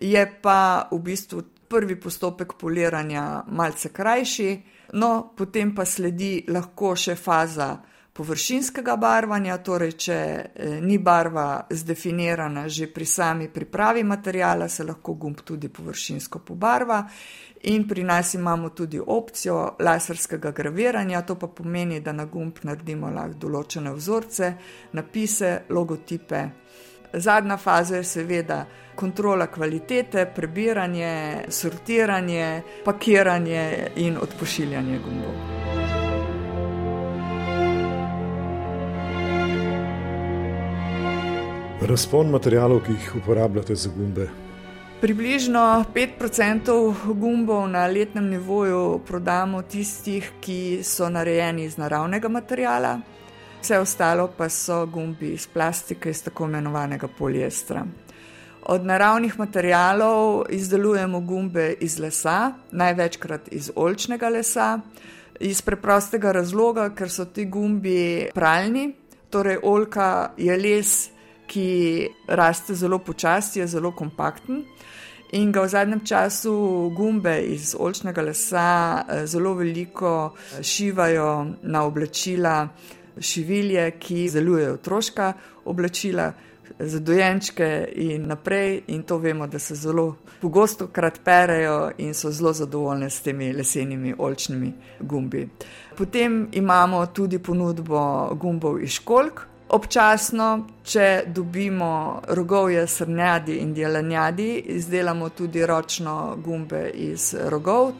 je 0.00 0.24
pa 0.42 0.88
v 0.90 1.02
bistvu 1.04 1.44
prvi 1.68 2.00
postopek 2.00 2.56
poliranja 2.56 3.44
malce 3.52 3.92
krajši. 3.92 4.50
No, 4.92 5.32
potem 5.36 5.74
pa 5.74 5.84
sledi 5.84 6.46
lahko 6.48 6.94
še 6.96 7.14
faza 7.14 7.74
površinskega 8.18 8.96
barvanja, 8.98 9.58
torej 9.62 9.92
če 10.04 10.14
eh, 10.18 10.78
ni 10.82 10.96
barva 10.98 11.66
zdefinirana 11.70 12.66
že 12.68 12.88
pri 12.90 13.06
sami 13.06 13.48
pripravi 13.52 14.02
materijala, 14.02 14.68
se 14.68 14.84
lahko 14.84 15.14
gumb 15.14 15.44
tudi 15.44 15.68
površinsko 15.68 16.38
pobarva. 16.38 17.04
In 17.70 17.86
pri 17.88 18.04
nas 18.06 18.34
imamo 18.34 18.70
tudi 18.70 18.98
opcijo 18.98 19.76
laserskega 19.82 20.50
graviranja, 20.50 21.22
to 21.22 21.34
pa 21.34 21.48
pomeni, 21.48 22.00
da 22.00 22.12
na 22.12 22.24
gumb 22.24 22.58
naredimo 22.62 23.10
lahko 23.10 23.38
določene 23.46 23.92
vzorce, 23.94 24.52
napise, 24.92 25.52
logotipe. 25.68 26.42
Zadnja 27.12 27.56
faza 27.56 27.96
je 27.96 28.04
seveda 28.04 28.64
kontrola 28.94 29.46
kvalitete, 29.46 30.26
prebiranje, 30.34 31.44
sortiranje, 31.48 32.62
pakiranje 32.84 33.86
in 33.96 34.16
odpošiljanje 34.22 34.98
gumbov. 34.98 35.34
Razpon 41.88 42.30
materijalov, 42.30 42.80
ki 42.84 42.92
jih 42.92 43.12
uporabljate 43.22 43.74
za 43.74 43.90
gumbe. 43.96 44.28
Približno 45.00 45.84
5% 45.94 47.14
gumbov 47.14 47.68
na 47.68 47.86
letnem 47.86 48.26
nivoju 48.28 49.00
prodamo 49.06 49.62
tistih, 49.62 50.32
ki 50.40 50.80
so 50.82 51.08
narejeni 51.08 51.64
iz 51.64 51.78
naravnega 51.78 52.28
materijala, 52.28 52.98
vse 53.62 53.78
ostalo 53.78 54.28
pa 54.36 54.48
so 54.48 54.86
gumbi 54.86 55.32
iz 55.32 55.46
plastike, 55.46 56.10
iz 56.10 56.22
tako 56.22 56.44
imenovanega 56.44 57.08
poliestra. 57.08 57.84
Od 58.62 58.84
naravnih 58.84 59.38
materijalov 59.38 60.44
izdelujemo 60.50 61.20
gumbe 61.20 61.74
iz 61.80 61.98
lesa, 61.98 62.52
največkrat 62.70 63.48
iz 63.52 63.70
olčnega 63.76 64.28
lesa, 64.28 64.80
iz 65.40 65.62
preprostega 65.62 66.32
razloga, 66.32 66.90
ker 66.90 67.10
so 67.10 67.24
ti 67.24 67.44
gumbi 67.44 68.28
pralni, 68.34 68.92
torej 69.30 69.58
olka 69.62 70.32
je 70.36 70.56
les, 70.56 71.10
ki 71.48 72.08
raste 72.28 72.74
zelo 72.74 72.98
počasi, 72.98 73.60
je 73.60 73.66
zelo 73.66 73.94
kompakten. 73.96 74.64
In 75.32 75.52
ga 75.52 75.62
v 75.64 75.68
zadnjem 75.68 76.04
času 76.04 76.52
gumbe 76.96 77.34
iz 77.52 77.74
olčnega 77.78 78.22
lesa 78.22 78.68
eh, 79.00 79.26
zelo 79.26 79.54
veliko 79.54 80.32
eh, 80.32 80.62
šivajo 80.62 81.46
na 81.62 81.84
oblačila, 81.84 82.68
šivilje, 83.20 83.90
ki 83.90 84.28
zelujejo 84.28 84.74
otroška 84.74 85.32
oblačila, 85.64 86.32
za 86.78 87.00
dojenčke 87.00 87.88
in 87.92 88.26
naprej. 88.26 88.82
In 88.86 89.02
to 89.02 89.18
vemo, 89.18 89.46
da 89.46 89.58
se 89.58 89.74
zelo 89.74 90.16
pogosto 90.40 90.86
krat 90.86 91.20
perejo 91.24 91.90
in 91.98 92.14
so 92.14 92.30
zelo 92.30 92.52
zadovoljne 92.52 93.10
s 93.10 93.20
temi 93.20 93.52
lesenimi 93.52 94.14
olčnimi 94.18 94.72
gumbi. 95.00 95.48
Potem 95.96 96.48
imamo 96.52 97.06
tudi 97.06 97.38
ponudbo 97.38 98.34
gumbov 98.34 98.82
iz 98.82 98.90
školk. 98.90 99.46
Občasno, 99.68 100.66
če 100.84 101.22
dobimo 101.26 102.22
rogovje 102.28 102.86
srnjadi 102.86 103.56
in 103.56 103.76
jelenjadi, 103.76 104.62
izdelamo 104.66 105.28
tudi 105.28 105.66
ročno 105.66 106.36
gumbe 106.44 106.90
iz 106.94 107.34
rogov. 107.48 107.92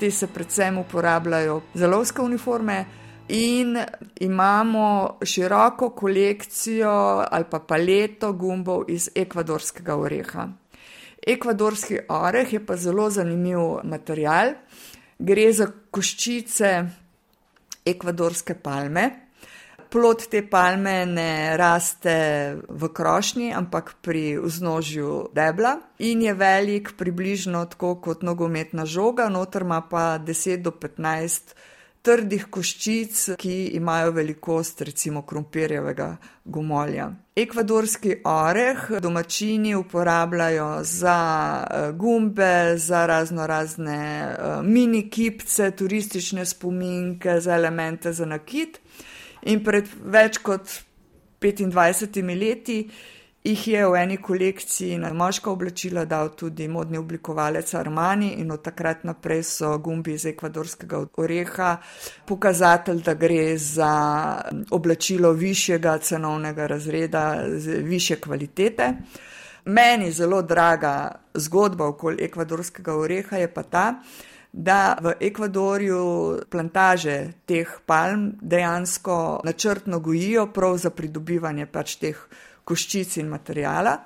Te 0.00 0.10
se 0.10 0.26
predvsem 0.26 0.78
uporabljajo 0.78 1.60
za 1.74 1.86
lovske 1.86 2.22
uniforme, 2.22 2.84
in 3.32 3.78
imamo 4.20 5.18
široko 5.24 5.90
kolekcijo 5.90 7.24
ali 7.30 7.44
pa 7.50 7.58
paleto 7.58 8.32
gumbov 8.32 8.84
iz 8.88 9.08
ekvadorskega 9.14 9.96
oreha. 9.96 10.48
Ekvadorski 11.26 11.98
oreh 12.08 12.52
je 12.52 12.66
pa 12.66 12.76
zelo 12.76 13.10
zanimiv 13.10 13.80
material. 13.84 14.54
Gre 15.18 15.52
za 15.52 15.68
koščice 15.90 16.70
ekvadorske 17.86 18.54
palme, 18.54 19.10
Plot 19.92 20.22
te 20.32 20.40
palme 20.48 21.02
ne 21.04 21.52
raste 21.60 22.12
v 22.64 22.88
krošnji, 22.96 23.50
ampak 23.52 23.90
pri 24.00 24.38
vznožju 24.40 25.34
debla 25.36 25.74
in 26.00 26.22
je 26.24 26.32
velik 26.32 26.94
približno 26.96 27.66
tako 27.68 27.98
kot 28.00 28.22
nogometna 28.24 28.86
žoga, 28.88 29.28
noter 29.28 29.66
ima 29.68 29.82
pa 29.84 30.16
10 30.16 30.64
do 30.64 30.72
15 30.72 31.52
trdih 32.02 32.46
koščic, 32.50 33.18
ki 33.38 33.56
imajo 33.78 34.10
velikost 34.16 34.80
recimo 34.82 35.22
krompirjevega 35.22 36.08
gomolja. 36.44 37.08
Ekvadorski 37.38 38.16
oreh 38.28 38.88
domačini 39.00 39.74
uporabljajo 39.78 40.68
za 40.84 41.16
eh, 41.62 41.92
gumbe, 41.92 42.74
za 42.76 43.06
razno 43.06 43.46
razne 43.46 43.98
eh, 43.98 44.62
mini 44.62 45.08
kipce, 45.10 45.70
turistične 45.70 46.46
spominke, 46.46 47.40
za 47.40 47.54
elemente 47.54 48.12
za 48.12 48.26
nakit. 48.26 48.80
In 49.42 49.62
pred 49.64 49.88
več 50.04 50.38
kot 50.42 50.68
25 51.42 52.38
leti 52.38 52.78
jih 53.44 53.68
je 53.68 53.86
v 53.86 53.96
eni 53.98 54.16
kolekciji 54.16 54.98
na 54.98 55.12
moška 55.12 55.50
oblačila 55.50 56.04
dal 56.04 56.28
tudi 56.38 56.68
modni 56.68 56.98
oblikovalec 56.98 57.74
Armani 57.74 58.34
in 58.38 58.50
od 58.50 58.62
takrat 58.62 59.04
naprej 59.04 59.42
so 59.42 59.78
gumbi 59.78 60.14
iz 60.14 60.26
ekvadorskega 60.26 61.00
oreha 61.16 61.76
pokazatelj, 62.26 63.02
da 63.02 63.14
gre 63.14 63.58
za 63.58 63.92
oblačilo 64.70 65.32
višjega 65.32 65.98
cenovnega 65.98 66.66
razreda, 66.66 67.42
više 67.82 68.20
kvalitete. 68.20 68.92
Meni 69.64 70.12
zelo 70.12 70.42
draga 70.42 71.12
zgodba 71.34 71.86
okoli 71.86 72.24
ekvadorskega 72.24 72.94
oreha 72.94 73.36
je 73.36 73.54
pa 73.54 73.62
ta, 73.62 73.94
da 74.52 74.98
v 75.00 75.14
Ekvadorju 75.20 76.38
plantaže 76.50 77.32
teh 77.46 77.68
palm 77.86 78.32
dejansko 78.40 79.40
načrtno 79.44 80.00
gojijo 80.00 80.46
prav 80.46 80.76
za 80.76 80.90
pridobivanje 80.90 81.66
pač 81.66 81.96
teh 81.96 82.18
koščic 82.64 83.16
in 83.16 83.28
materijala, 83.28 83.96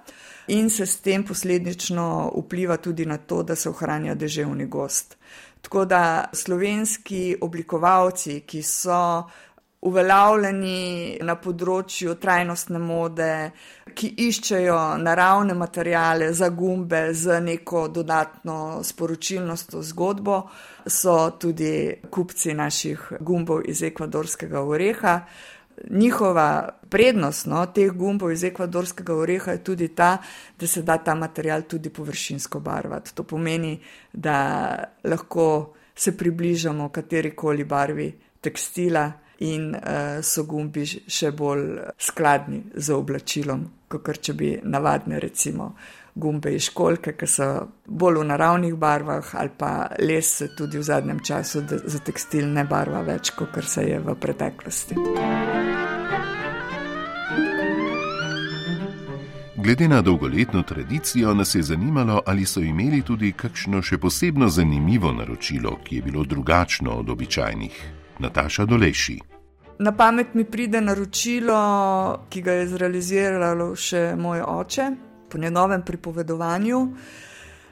in 0.49 0.71
se 0.71 0.87
s 0.87 1.01
tem 1.01 1.25
posledično 1.25 2.33
vpliva 2.37 2.77
tudi 2.77 3.07
na 3.07 3.19
to, 3.19 3.43
da 3.43 3.57
se 3.57 3.69
ohranja 3.69 4.15
deževni 4.15 4.67
gost. 4.67 5.17
Tako 5.61 5.85
da 5.85 6.31
slovenski 6.33 7.37
oblikovalci, 7.41 8.41
ki 8.47 8.63
so 8.63 9.01
uveljavljeni 9.87 11.19
na 11.27 11.37
področju 11.39 12.17
trajnostne 12.23 12.79
mode, 12.83 13.31
ki 13.97 14.13
iščejo 14.27 14.79
naravne 15.03 15.55
materijale 15.55 16.33
za 16.35 16.49
gumbe 16.51 17.03
z 17.15 17.41
neko 17.41 17.87
dodatno 17.89 18.83
sporočilnostno 18.85 19.83
zgodbo, 19.83 20.41
so 20.87 21.17
tudi 21.41 22.01
kupci 22.11 22.55
naših 22.55 23.13
gumbov 23.21 23.67
iz 23.71 23.83
ekvadorskega 23.87 24.63
oreha 24.63 25.21
njihova 25.91 26.69
prednost 26.89 27.47
no, 27.47 27.67
teh 27.67 27.93
gumbov 27.93 28.33
iz 28.33 28.45
ekvadorskega 28.45 29.15
oreha 29.15 29.53
je 29.53 29.65
tudi 29.65 29.89
ta, 29.89 30.17
da 30.59 30.67
se 30.67 30.83
da 30.83 30.99
ta 30.99 31.15
material 31.15 31.63
tudi 31.63 31.91
površinsko 31.91 32.61
barvati. 32.61 33.15
To 33.15 33.23
pomeni, 33.23 33.81
da 34.13 34.85
lahko 35.05 35.75
se 35.95 36.17
približamo 36.17 36.89
katerikoli 36.89 37.65
barvi 37.65 38.13
tekstila 38.41 39.13
in 39.39 39.75
uh, 39.75 39.81
so 40.23 40.45
gumbi 40.49 40.87
še 40.87 41.31
bolj 41.37 41.79
skladni 41.99 42.63
z 42.75 42.93
oblačilom, 42.93 43.67
kot 43.89 44.21
če 44.21 44.35
bi 44.35 44.55
navadne 44.63 45.21
recimo 45.21 45.75
gumbe 46.17 46.55
iz 46.55 46.71
školke, 46.71 47.13
ki 47.13 47.27
so 47.29 47.47
bolj 47.87 48.23
v 48.23 48.29
naravnih 48.31 48.75
barvah, 48.75 49.35
ali 49.37 49.51
pa 49.59 49.73
les 50.01 50.31
se 50.39 50.49
tudi 50.57 50.79
v 50.79 50.83
zadnjem 50.83 51.21
času 51.21 51.63
za 51.85 51.99
tekstil 51.99 52.49
ne 52.49 52.65
barva 52.65 53.03
več, 53.05 53.35
kot 53.37 53.61
se 53.65 53.85
je 53.85 54.01
v 54.01 54.15
preteklosti. 54.21 54.97
Glede 59.57 59.89
na 59.89 60.01
dolgoletno 60.01 60.63
tradicijo 60.63 61.35
nas 61.35 61.55
je 61.55 61.63
zanimalo, 61.63 62.21
ali 62.27 62.47
so 62.47 62.61
imeli 62.61 63.03
tudi 63.03 63.33
kakšno 63.33 63.83
še 63.83 63.99
posebno 63.99 64.49
zanimivo 64.49 65.13
naročilo, 65.13 65.79
ki 65.85 65.97
je 65.97 66.03
bilo 66.03 66.25
drugačno 66.25 67.01
od 67.01 67.11
običajnih. 67.11 67.81
Nataša 68.19 68.65
Doleši. 68.65 69.19
Na 69.79 69.93
pamet 69.93 70.35
mi 70.35 70.45
pride 70.45 70.81
naročilo, 70.81 71.57
ki 72.31 72.43
ga 72.43 72.53
je 72.53 72.69
zrealiziralo 72.69 73.75
še 73.77 74.15
moj 74.17 74.41
oče, 74.41 74.87
po 75.29 75.39
njegovem 75.39 75.83
pripovedovanju. 75.83 76.89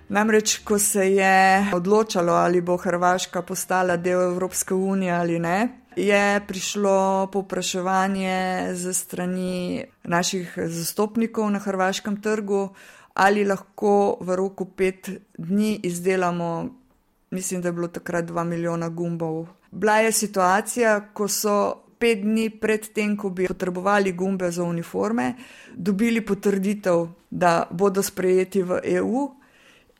Namreč, 0.08 0.58
ko 0.64 0.78
se 0.78 1.12
je 1.14 1.70
odločalo, 1.74 2.32
ali 2.32 2.60
bo 2.60 2.76
Hrvaška 2.76 3.42
postala 3.42 3.96
del 3.96 4.20
Evropske 4.22 4.74
unije 4.74 5.12
ali 5.12 5.38
ne, 5.38 5.68
je 5.96 6.40
prišlo 6.46 7.26
popraševanje 7.32 8.68
ze 8.74 8.94
strani 8.94 9.84
naših 10.04 10.58
zastopnikov 10.66 11.50
na 11.50 11.58
hrvaškem 11.58 12.20
trgu, 12.22 12.68
ali 13.14 13.44
lahko 13.44 14.18
v 14.20 14.36
roku 14.36 14.64
pet 14.64 15.10
dni 15.38 15.80
izdelamo, 15.82 16.68
mislim, 17.30 17.62
da 17.62 17.68
je 17.68 17.72
bilo 17.72 17.88
takrat 17.88 18.24
dva 18.24 18.44
milijona 18.44 18.88
gumbov. 18.88 19.46
Bila 19.70 19.98
je 19.98 20.12
situacija, 20.12 21.00
ko 21.14 21.28
so 21.28 21.83
pet 22.04 22.20
dni 22.20 22.50
pred 22.60 22.90
tem, 22.92 23.16
ko 23.16 23.30
bi 23.32 23.46
potrebovali 23.48 24.12
gumbe 24.12 24.50
za 24.52 24.64
uniforme, 24.64 25.30
dobili 25.72 26.20
potrditev, 26.20 27.06
da 27.30 27.62
bodo 27.70 28.02
sprejeti 28.04 28.62
v 28.62 28.80
EU. 28.98 29.24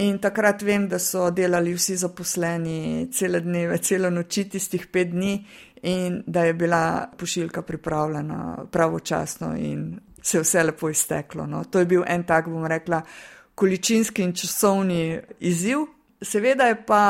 In 0.04 0.18
takrat 0.18 0.62
vem, 0.66 0.88
da 0.90 0.98
so 0.98 1.30
delali 1.30 1.72
vsi 1.72 1.96
zaposleni 1.96 3.08
cele 3.14 3.40
dneve, 3.40 3.78
celo 3.78 4.10
noči 4.10 4.44
tistih 4.52 4.88
pet 4.92 5.14
dni, 5.14 5.38
in 5.88 6.18
da 6.26 6.44
je 6.44 6.54
bila 6.54 7.08
pošiljka 7.16 7.62
pripravljena 7.62 8.66
pravočasno, 8.72 9.54
in 9.56 9.94
se 10.22 10.38
je 10.38 10.42
vse 10.42 10.62
lepo 10.62 10.90
izteklo. 10.90 11.46
No. 11.46 11.64
To 11.64 11.78
je 11.78 11.86
bil 11.86 12.04
en 12.06 12.26
tak, 12.28 12.50
bom 12.52 12.66
rekla, 12.66 13.00
količinski 13.54 14.22
in 14.22 14.34
časovni 14.34 15.20
izziv. 15.40 15.86
Seveda 16.20 16.68
je 16.68 16.82
pa 16.86 17.04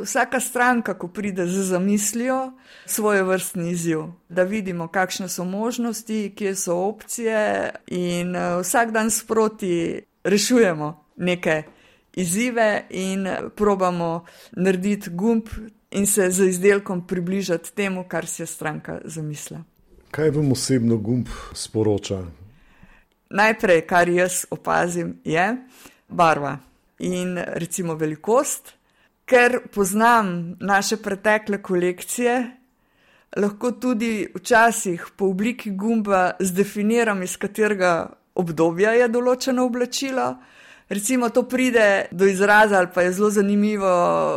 vsaka 0.00 0.40
stranka, 0.40 0.94
ko 0.94 1.08
pride 1.08 1.46
z 1.46 1.62
zamislijo, 1.62 2.52
svoj 2.86 3.22
vrstni 3.22 3.70
izziv, 3.70 3.98
da 4.28 4.42
vidimo, 4.42 4.88
kakšne 4.88 5.28
so 5.28 5.44
možnosti, 5.44 6.34
kje 6.36 6.54
so 6.54 6.76
opcije, 6.76 7.70
in 7.86 8.36
uh, 8.36 8.60
vsak 8.60 8.90
dan 8.92 9.10
sproti 9.10 10.00
rešujemo 10.24 11.04
neke 11.16 11.62
izzive 12.12 12.86
in 12.90 13.28
probamo 13.56 14.24
narediti 14.52 15.10
gumb 15.10 15.46
in 15.90 16.06
se 16.06 16.30
z 16.30 16.48
izdelkom 16.48 17.06
približati 17.06 17.74
temu, 17.74 18.04
kar 18.08 18.26
si 18.26 18.42
je 18.42 18.46
stranka 18.46 19.00
zamislila. 19.04 19.62
Kaj 20.10 20.30
vam 20.30 20.52
osebno 20.52 20.96
gumb 20.96 21.28
sporoča? 21.52 22.22
Najprej, 23.30 23.86
kar 23.86 24.08
jaz 24.08 24.44
opazim, 24.50 25.20
je 25.24 25.56
barva 26.08 26.58
in 26.98 27.38
recimo 27.38 27.94
velikost 27.94 28.77
ker 29.28 29.60
poznam 29.74 30.56
naše 30.60 30.96
pretekle 30.96 31.62
kolekcije, 31.62 32.36
lahko 33.36 33.70
tudi 33.70 34.28
včasih 34.34 35.06
po 35.16 35.28
obliki 35.28 35.70
gumba 35.70 36.30
zdefiniram, 36.40 37.22
iz 37.22 37.36
katerega 37.36 38.08
obdobja 38.34 38.94
je 38.96 39.08
določeno 39.12 39.66
oblačilo. 39.68 40.30
Recimo, 40.88 41.28
to 41.28 41.42
pride 41.44 42.08
do 42.10 42.24
izraza, 42.24 42.78
ali 42.78 42.88
pa 42.94 43.02
je 43.04 43.12
zelo 43.12 43.28
zanimivo, 43.30 43.90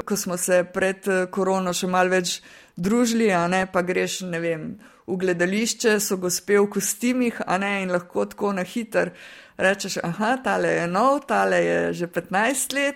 ko 0.06 0.16
smo 0.18 0.36
se 0.38 0.66
pred 0.74 1.08
korono 1.32 1.72
še 1.74 1.88
malo 1.88 2.12
več 2.12 2.42
družili, 2.76 3.30
a 3.32 3.46
ne 3.48 3.64
pa 3.72 3.86
greš, 3.88 4.26
ne 4.28 4.42
vem, 4.44 4.66
v 5.08 5.16
gledališče, 5.22 5.96
so 6.04 6.18
gospe 6.20 6.60
v 6.60 6.68
kostimih, 6.74 7.40
a 7.48 7.56
ne 7.62 7.72
in 7.86 7.96
lahko 7.96 8.28
tako 8.28 8.52
na 8.58 8.68
hiter 8.68 9.14
rečeš, 9.62 9.98
aha, 10.04 10.38
tale 10.44 10.68
je 10.68 10.88
nov, 10.88 11.26
tale 11.28 11.64
je 11.64 11.94
že 11.94 12.08
15 12.08 12.74
let 12.74 12.96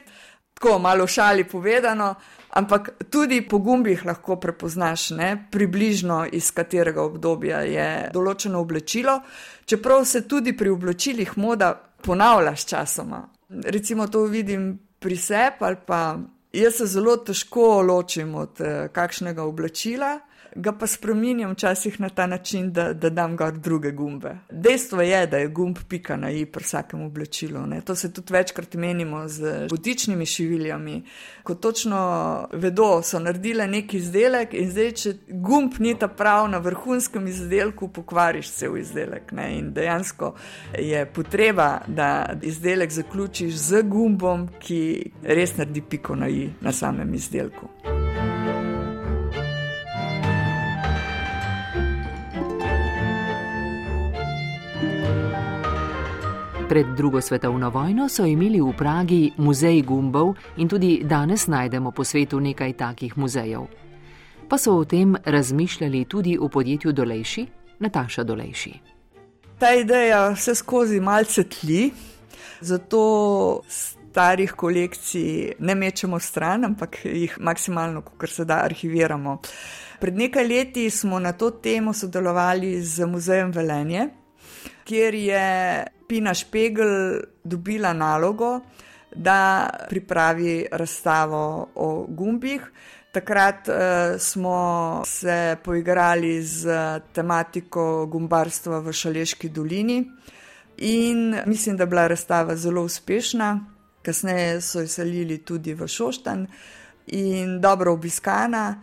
tako 0.60 0.80
malo 0.80 1.08
šali 1.08 1.44
povedano, 1.44 2.16
ampak 2.50 2.90
tudi 3.10 3.42
po 3.48 3.58
gumbih 3.58 4.06
lahko 4.06 4.36
prepoznaš, 4.40 5.10
ne, 5.10 5.48
približno 5.52 6.26
iz 6.32 6.52
katerega 6.52 7.04
obdobja 7.04 7.60
je 7.68 7.88
določeno 8.14 8.62
oblečilo, 8.64 9.20
čeprav 9.66 10.06
se 10.06 10.24
tudi 10.28 10.56
pri 10.58 10.72
oblačilih 10.72 11.38
moda 11.38 11.74
ponavlja 12.02 12.56
s 12.56 12.66
časoma. 12.66 13.22
Recimo 13.50 14.08
to 14.08 14.24
vidim 14.32 14.80
pri 15.00 15.18
sebi 15.18 15.68
ali 15.68 15.78
pa 15.86 16.18
jaz 16.54 16.78
se 16.78 16.86
zelo 16.86 17.18
težko 17.18 17.82
ločim 17.82 18.36
od 18.36 18.62
eh, 18.62 18.88
kakšnega 18.94 19.44
oblačila 19.44 20.20
ga 20.56 20.72
pa 20.72 20.88
spremenjam 20.88 21.52
včasih 21.52 22.00
na 22.00 22.10
ta 22.10 22.28
način, 22.28 22.72
da, 22.74 22.94
da 22.94 23.10
dam 23.10 23.38
gor 23.38 23.52
druge 23.52 23.92
gumbe. 23.92 24.38
Dejstvo 24.52 25.02
je, 25.02 25.28
da 25.28 25.38
je 25.38 25.48
gumb 25.48 25.78
pika 25.90 26.16
na 26.16 26.32
i 26.32 26.46
pri 26.46 26.64
vsakem 26.64 27.02
oblačilu. 27.02 27.66
Ne. 27.66 27.82
To 27.82 27.96
se 27.96 28.14
tudi 28.14 28.34
večkrat 28.34 28.74
menimo 28.74 29.28
z 29.28 29.68
botičnimi 29.70 30.26
šiviljami, 30.26 31.04
ko 31.44 31.56
točno 31.56 32.48
vedo, 32.54 33.02
so 33.04 33.20
naredile 33.20 33.68
neki 33.68 33.98
izdelek 33.98 34.54
in 34.54 34.72
zdaj, 34.72 34.92
če 34.92 35.14
gumb 35.30 35.74
ni 35.80 35.96
ta 36.00 36.08
prav 36.08 36.50
na 36.50 36.58
vrhunskem 36.58 37.28
izdelku, 37.28 37.88
pokvariš 37.88 38.52
cel 38.52 38.78
izdelek. 38.78 39.32
Ne. 39.32 39.52
In 39.60 39.74
dejansko 39.74 40.36
je 40.80 41.06
potreba, 41.06 41.82
da 41.88 42.40
izdelek 42.42 42.92
zaključiš 42.92 43.54
z 43.54 43.84
gumbom, 43.84 44.48
ki 44.60 45.12
res 45.24 45.58
naredi 45.58 45.82
piko 45.82 46.16
na 46.16 46.30
i 46.30 46.50
na 46.62 46.72
samem 46.72 47.14
izdelku. 47.14 47.95
Pred 56.70 56.86
drugo 56.98 57.22
svetovno 57.22 57.70
vojno 57.70 58.10
so 58.10 58.26
imeli 58.26 58.62
v 58.62 58.74
Pragi 58.78 59.32
muzej 59.38 59.82
gumbov 59.82 60.34
in 60.58 60.68
tudi 60.68 61.04
danes 61.04 61.48
najdemo 61.48 61.92
po 61.92 62.04
svetu 62.04 62.40
nekaj 62.40 62.74
takih 62.74 63.18
muzejev. 63.18 63.68
Pa 64.50 64.58
so 64.58 64.74
o 64.74 64.86
tem 64.86 65.16
razmišljali 65.26 66.06
tudi 66.06 66.38
v 66.42 66.50
podjetju 66.50 66.92
Dolejši, 66.92 67.46
Nataša 67.80 68.24
Dolejši. 68.24 68.74
Ta 69.60 69.76
ideja 69.76 70.30
vse 70.34 70.56
skozi 70.56 71.00
malce 71.00 71.44
tli, 71.44 71.92
zato 72.62 73.62
starih 73.70 74.52
kolekcij 74.52 75.54
ne 75.60 75.76
mečemo 75.76 76.20
stran, 76.20 76.66
ampak 76.66 77.06
jih 77.06 77.38
maksimalno, 77.40 78.02
kar 78.02 78.30
se 78.30 78.46
da, 78.46 78.64
arhiviramo. 78.66 79.38
Pred 80.00 80.18
nekaj 80.18 80.48
leti 80.48 80.90
smo 80.90 81.20
na 81.20 81.32
to 81.32 81.52
temo 81.52 81.94
sodelovali 81.94 82.82
z 82.82 83.06
Muzejem 83.06 83.52
Velenje, 83.52 84.10
kjer 84.84 85.14
je 85.14 85.86
Pina 86.08 86.34
Špegel 86.34 87.20
dobila 87.44 87.94
nalogo, 87.94 88.60
da 89.16 89.70
pripravi 89.90 90.66
razstavo 90.72 91.70
o 91.76 92.06
gumbih. 92.10 92.72
Takrat 93.12 93.68
uh, 93.68 93.76
smo 94.20 95.02
se 95.06 95.58
poigrali 95.64 96.44
z 96.44 96.68
tematiko 97.14 98.06
gumbarstva 98.06 98.80
v 98.80 98.94
Šaleški 98.94 99.50
dolini 99.50 100.04
in 100.78 101.42
mislim, 101.46 101.78
da 101.78 101.84
je 101.84 101.88
bila 101.88 102.08
razstava 102.08 102.56
zelo 102.56 102.84
uspešna. 102.84 103.60
Kasneje 104.04 104.62
so 104.62 104.82
jo 104.82 104.88
selili 104.88 105.38
tudi 105.38 105.74
v 105.74 105.88
Šoštan 105.88 106.48
in 107.08 107.62
dobro 107.62 107.94
obiskana. 107.94 108.82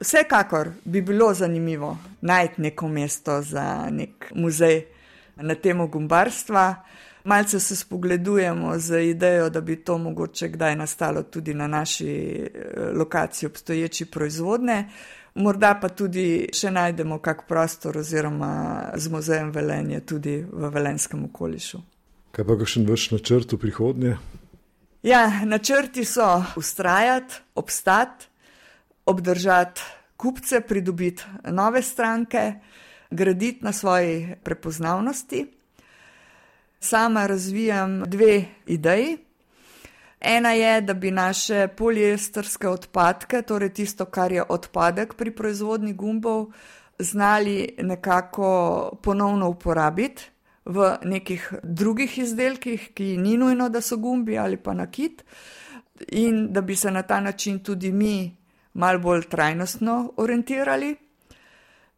Vsekakor 0.00 0.70
bi 0.84 1.02
bilo 1.02 1.34
zanimivo 1.34 1.96
najti 2.20 2.62
neko 2.62 2.88
mesto 2.88 3.42
za 3.42 3.88
nek 3.90 4.32
muzej 4.34 4.97
na 5.42 5.54
temo 5.54 5.86
gumbarstva. 5.86 6.74
Malce 7.24 7.60
se 7.60 7.76
spogledujemo 7.76 8.78
z 8.78 9.02
idejo, 9.10 9.50
da 9.50 9.60
bi 9.60 9.76
to 9.76 9.98
mogoče 9.98 10.48
kdaj 10.48 10.76
nastalo 10.76 11.22
tudi 11.22 11.54
na 11.54 11.66
naši 11.66 12.08
eh, 12.08 12.90
lokaciji 12.94 13.46
obstoječi 13.46 14.04
proizvodne. 14.04 14.88
Morda 15.34 15.74
pa 15.80 15.88
tudi 15.88 16.48
še 16.54 16.70
najdemo 16.70 17.18
kak 17.22 17.44
prostor 17.48 17.98
oziroma 17.98 18.82
z 18.96 19.10
muzejem 19.10 19.50
Velenje 19.54 20.00
tudi 20.00 20.40
v 20.42 20.70
velenskem 20.74 21.24
okolišu. 21.28 21.78
Kaj 22.32 22.44
pa 22.44 22.56
še 22.66 22.82
vaš 22.88 23.10
načrt 23.12 23.52
v 23.52 23.58
prihodnje? 23.60 24.16
Ja, 25.02 25.44
načrti 25.44 26.04
so 26.04 26.26
ustrajati, 26.56 27.34
obstati, 27.54 28.26
obdržati 29.06 29.80
kupce, 30.18 30.60
pridobiti 30.60 31.22
nove 31.54 31.82
stranke 31.82 32.52
graditi 33.10 33.64
na 33.64 33.72
svoji 33.72 34.34
prepoznavnosti. 34.42 35.46
Sama 36.80 37.26
razvijam 37.26 38.02
dve 38.06 38.44
ideji. 38.66 39.18
Ena 40.20 40.52
je, 40.52 40.80
da 40.80 40.94
bi 40.94 41.10
naše 41.10 41.68
poliesterske 41.68 42.68
odpadke, 42.68 43.42
torej 43.42 43.72
tisto, 43.72 44.04
kar 44.04 44.32
je 44.32 44.42
odpadek 44.48 45.14
pri 45.14 45.30
proizvodni 45.30 45.92
gumbov, 45.92 46.46
znali 46.98 47.74
nekako 47.78 48.90
ponovno 49.02 49.48
uporabiti 49.48 50.30
v 50.64 50.96
nekih 51.04 51.52
drugih 51.62 52.18
izdelkih, 52.18 52.90
ki 52.94 53.16
ni 53.16 53.36
nujno, 53.36 53.68
da 53.68 53.80
so 53.80 53.96
gumbi 53.96 54.38
ali 54.38 54.56
pa 54.56 54.74
nakit, 54.74 55.24
in 56.08 56.52
da 56.52 56.60
bi 56.60 56.76
se 56.76 56.90
na 56.90 57.02
ta 57.02 57.20
način 57.20 57.58
tudi 57.58 57.92
mi 57.92 58.36
malo 58.74 58.98
bolj 58.98 59.22
trajnostno 59.28 60.12
orientirali. 60.16 60.96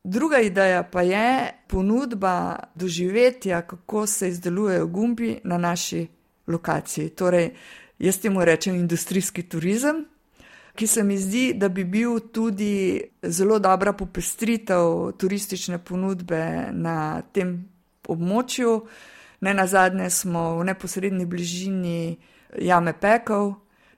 Druga 0.05 0.41
ideja 0.41 0.83
pa 0.83 1.03
je 1.03 1.53
ponudba 1.69 2.57
doživetja, 2.75 3.63
kako 3.63 4.07
se 4.07 4.29
izdelujejo 4.29 4.87
gumbi 4.87 5.39
na 5.45 5.59
naši 5.59 6.07
lokaciji. 6.47 7.09
Torej, 7.09 7.51
jaz 7.99 8.19
temu 8.19 8.45
rečem 8.45 8.75
industrijski 8.75 9.43
turizem, 9.43 10.05
ki 10.75 10.87
se 10.87 11.03
mi 11.03 11.19
zdi, 11.19 11.53
da 11.55 11.69
bi 11.69 11.85
bil 11.85 12.21
tudi 12.33 13.03
zelo 13.23 13.59
dobra 13.59 13.93
popestritev 13.93 15.13
turistične 15.19 15.79
ponudbe 15.85 16.71
na 16.73 17.23
tem 17.33 17.69
območju. 18.09 18.81
Ne 19.41 19.55
na 19.55 19.67
zadnje 19.67 20.11
smo 20.11 20.59
v 20.59 20.65
neposrednji 20.65 21.27
bližini 21.27 22.17
jame 22.59 22.93
Pekov, 23.01 23.55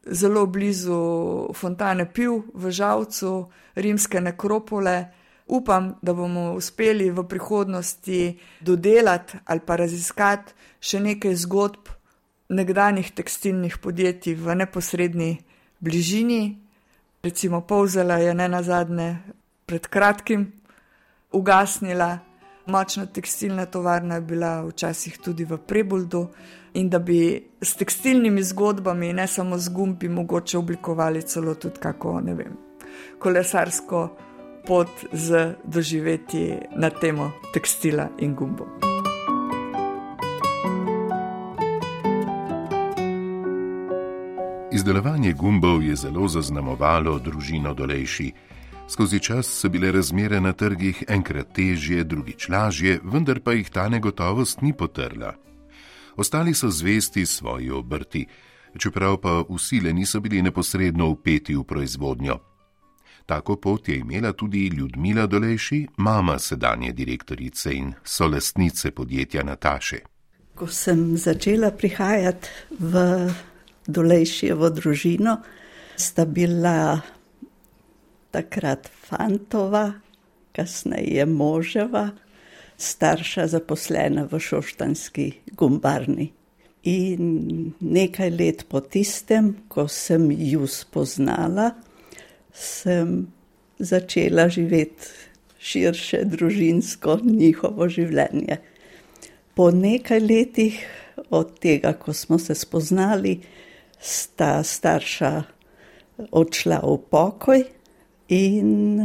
zelo 0.06 0.46
blizu 0.46 1.52
fontane 1.54 2.12
Piv 2.12 2.42
v 2.54 2.70
Žavcu, 2.70 3.50
rimske 3.74 4.20
nekropole 4.20 5.21
upam, 5.52 5.94
da 6.02 6.14
bomo 6.16 6.52
uspeli 6.56 7.10
v 7.10 7.24
prihodnosti 7.28 8.38
dodelati 8.60 9.38
ali 9.44 9.60
pa 9.60 9.76
raziskati 9.76 10.54
še 10.80 11.00
nekaj 11.00 11.36
zgodb 11.44 11.92
nekdanjih 12.48 13.12
tekstilnih 13.12 13.78
podjetij 13.78 14.34
v 14.34 14.56
neposrednji 14.56 15.38
bližini. 15.80 16.58
Recimo 17.22 17.60
Povzela 17.60 18.18
je 18.18 18.34
ne 18.34 18.48
na 18.48 18.62
zadnje 18.62 19.16
pred 19.66 19.86
kratkim 19.86 20.50
ugasnila, 21.32 22.18
močna 22.66 23.06
tekstilna 23.06 23.66
tovarna 23.66 24.14
je 24.14 24.20
bila 24.20 24.64
včasih 24.66 25.18
tudi 25.18 25.44
v 25.44 25.58
Prebuldu 25.58 26.26
in 26.74 26.88
da 26.90 26.98
bi 26.98 27.42
s 27.60 27.76
tekstilnimi 27.76 28.42
zgodbami, 28.42 29.12
ne 29.12 29.26
samo 29.26 29.58
z 29.58 29.68
gumbi, 29.68 30.08
mogoče 30.08 30.58
oblikovali 30.58 31.22
celo 31.22 31.54
tudi 31.54 31.80
kako, 31.80 32.20
ne 32.20 32.34
vem, 32.34 32.56
kolesarsko 33.18 34.08
pot 34.66 34.88
z 35.12 35.54
doživetji 35.64 36.58
na 36.76 36.90
temo 36.90 37.32
tekstila 37.52 38.08
in 38.18 38.34
gumbo. 38.34 38.66
Izdelovanje 44.72 45.32
gumbov 45.32 45.82
je 45.82 45.96
zelo 45.96 46.28
zaznamovalo 46.28 47.18
družino 47.18 47.74
Dolejši. 47.74 48.32
Skozi 48.88 49.20
čas 49.20 49.46
so 49.46 49.68
bile 49.68 49.92
razmere 49.92 50.40
na 50.40 50.52
trgih 50.52 51.04
enkrat 51.08 51.52
težje, 51.52 52.04
drugič 52.04 52.48
lažje, 52.48 53.00
vendar 53.04 53.40
pa 53.40 53.52
jih 53.52 53.70
ta 53.70 53.88
negotovost 53.88 54.62
ni 54.62 54.72
potrla. 54.72 55.34
Ostali 56.16 56.54
so 56.54 56.70
zvesti 56.70 57.26
svoji 57.26 57.70
obrti, 57.70 58.26
čeprav 58.78 59.16
pa 59.16 59.44
usile 59.48 59.92
niso 59.92 60.20
bili 60.20 60.42
neposredno 60.42 61.08
upeti 61.08 61.54
v 61.54 61.64
proizvodnjo. 61.64 62.51
Tako 63.26 63.56
pot 63.56 63.88
je 63.88 63.96
imela 63.98 64.32
tudi 64.32 64.66
Ljudmila 64.66 65.26
Dolejši, 65.26 65.86
mama 65.96 66.38
sedanje 66.38 66.92
direktorice 66.92 67.74
in 67.74 67.92
solastnice 68.04 68.90
podjetja 68.90 69.42
Nataše. 69.42 69.98
Ko 70.54 70.66
sem 70.66 71.16
začela 71.16 71.70
prihajati 71.70 72.48
v 72.78 73.00
Dolejšijevo 73.86 74.70
družino, 74.70 75.36
sta 75.96 76.24
bila 76.24 77.00
takrat 78.30 78.88
fantova, 79.08 79.92
kasneje 80.52 81.26
moževa, 81.26 82.10
starša 82.76 83.46
zaposlena 83.46 84.26
v 84.30 84.38
šoštanski 84.40 85.32
gumbarni. 85.56 86.32
In 86.82 87.72
nekaj 87.80 88.30
let 88.30 88.64
po 88.68 88.80
tistem, 88.80 89.54
ko 89.68 89.86
sem 89.88 90.30
ju 90.30 90.66
spoznala, 90.66 91.70
sem 92.52 93.26
začela 93.78 94.48
živeti 94.48 95.08
širše 95.62 96.24
družinsko 96.24 97.18
njihovo 97.24 97.88
življenje. 97.88 98.58
Po 99.54 99.70
nekaj 99.70 100.20
letih 100.20 100.80
od 101.30 101.58
tega, 101.60 101.92
ko 101.92 102.12
smo 102.12 102.38
se 102.38 102.54
spoznali, 102.54 103.38
sta 104.00 104.62
starša 104.64 105.32
odšla 106.32 106.80
v 106.82 106.96
pokoj 107.10 107.64
in 108.28 109.00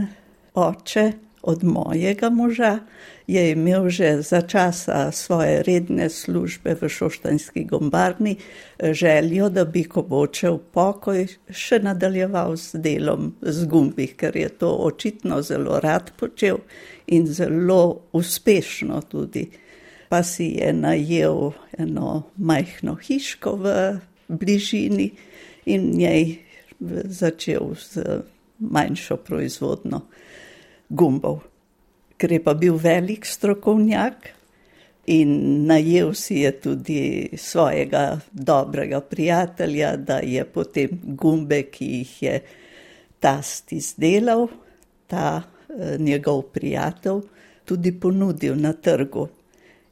oče 0.57 1.05
od 1.47 1.63
mojega 1.63 2.29
moža 2.29 2.79
je 3.27 3.51
imel 3.51 3.89
že 3.89 4.21
za 4.21 4.41
časa 4.41 5.11
svoje 5.11 5.63
redne 5.63 6.09
službe 6.09 6.75
v 6.81 6.89
Šoštanski 6.89 7.63
gombarni 7.63 8.35
željo, 8.79 9.49
da 9.49 9.65
bi, 9.65 9.83
ko 9.83 10.01
bo 10.01 10.19
odšel 10.27 10.57
pokoj, 10.57 11.23
še 11.49 11.79
nadaljeval 11.79 12.57
s 12.57 12.75
delom 12.75 13.33
z 13.41 13.65
gumbi, 13.65 14.07
ker 14.07 14.35
je 14.35 14.49
to 14.49 14.73
očitno 14.89 15.41
zelo 15.41 15.79
rad 15.79 16.11
počel 16.19 16.59
in 17.07 17.27
zelo 17.27 18.09
uspešno 18.11 19.01
tudi. 19.07 19.47
Pa 20.09 20.23
si 20.23 20.51
je 20.59 20.73
najel 20.73 21.51
eno 21.77 22.23
majhno 22.35 22.95
hiško 22.95 23.55
v 23.55 23.75
bližini 24.27 25.11
in 25.65 25.91
njej 25.95 26.39
začel 27.03 27.75
z 27.75 28.23
manjšo 28.59 29.17
proizvodno 29.17 30.01
gumbov. 30.89 31.43
Ker 32.17 32.31
je 32.31 32.41
pa 32.43 32.53
bil 32.57 32.77
velik 32.81 33.25
strokovnjak 33.25 34.33
in 35.07 35.65
najel 35.67 36.13
si 36.13 36.41
je 36.43 36.51
tudi 36.59 37.29
svojega 37.37 38.19
dobrega 38.31 39.01
prijatelja, 39.01 39.95
da 39.97 40.19
je 40.19 40.43
potem 40.45 40.99
gumbe, 41.03 41.61
ki 41.71 41.85
jih 41.85 42.23
je 42.23 42.41
ta 45.07 45.31
eh, 45.37 45.97
njegov 45.99 46.41
prijatelj, 46.53 47.21
tudi 47.65 47.91
ponudil 47.99 48.55
na 48.59 48.73
trgu. 48.73 49.27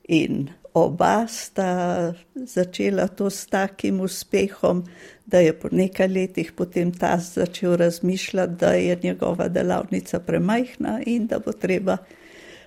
In 0.08 0.50
oba 0.76 1.28
sta 1.28 2.14
začela 2.36 3.08
to 3.08 3.30
s 3.30 3.48
takim 3.48 4.02
uspehom, 4.02 4.84
da 5.26 5.40
je 5.40 5.54
po 5.60 5.70
nekaj 5.72 6.08
letih 6.08 6.52
potem 6.52 6.92
ta 6.92 7.18
začel 7.18 7.76
razmišljati, 7.76 8.56
da 8.60 8.74
je 8.74 9.00
njegova 9.04 9.48
delavnica 9.48 10.20
premajhna 10.20 11.00
in 11.06 11.28
da 11.28 11.40
bo 11.40 11.52
treba 11.52 11.98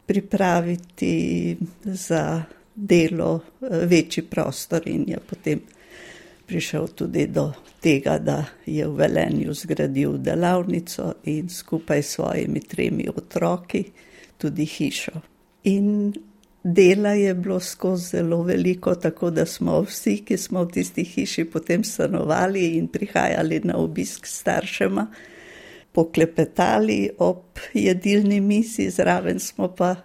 pripraviti 0.06 1.56
za 1.84 2.42
delo 2.74 3.40
eh, 3.60 3.66
večji 3.86 4.22
prostor 4.22 4.88
in 4.88 5.04
je 5.08 5.18
potem 5.30 5.60
prišel 6.46 6.88
tudi 6.88 7.26
do 7.26 7.52
tega, 7.80 8.18
da 8.18 8.44
je 8.66 8.86
v 8.88 8.94
Velenju 8.96 9.54
zgradil 9.54 10.16
delavnico 10.18 11.14
in 11.24 11.48
skupaj 11.48 12.02
s 12.02 12.14
svojimi 12.14 12.60
tremi 12.60 13.08
otroki 13.16 13.84
tudi 14.38 14.64
hišo. 14.64 15.20
In 15.64 16.14
dela 16.62 17.12
je 17.12 17.34
bilo 17.34 17.60
skozi 17.60 18.08
zelo 18.16 18.42
veliko, 18.42 18.94
tako 18.94 19.30
da 19.30 19.46
smo 19.46 19.80
vsi, 19.80 20.18
ki 20.24 20.36
smo 20.36 20.64
v 20.64 20.72
tisti 20.72 21.04
hiši 21.04 21.44
potem 21.44 21.84
stanovali 21.84 22.66
in 22.76 22.88
prihajali 22.88 23.60
na 23.64 23.76
obisk 23.76 24.26
staršema, 24.26 25.06
poklepetali 25.92 27.10
ob 27.18 27.58
jedilni 27.74 28.40
misi, 28.40 28.90
zraven 28.90 29.40
smo 29.40 29.68
pa 29.74 29.96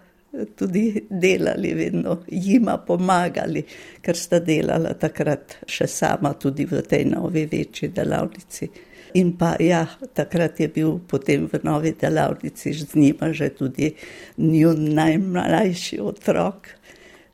tudi 0.56 1.06
delali, 1.10 1.74
vedno 1.74 2.18
jima 2.26 2.78
pomagali, 2.78 3.62
ker 4.02 4.16
sta 4.16 4.40
delala 4.40 4.94
takrat 4.98 5.60
še 5.66 5.86
sama 5.86 6.34
tudi 6.34 6.66
v 6.66 6.82
tej 6.82 7.04
novi 7.04 7.46
večji 7.50 7.88
delavnici. 7.94 8.70
In 9.14 9.36
pa 9.38 9.54
ja, 9.62 9.86
takrat 10.14 10.60
je 10.60 10.68
bil 10.68 10.98
potem 11.06 11.46
v 11.46 11.60
novi 11.62 11.94
delavnici 11.94 12.72
z 12.72 12.94
njima 12.94 13.32
že 13.32 13.48
tudi 13.54 13.94
njun 14.38 14.94
najmlajši 14.94 16.00
otrok, 16.02 16.68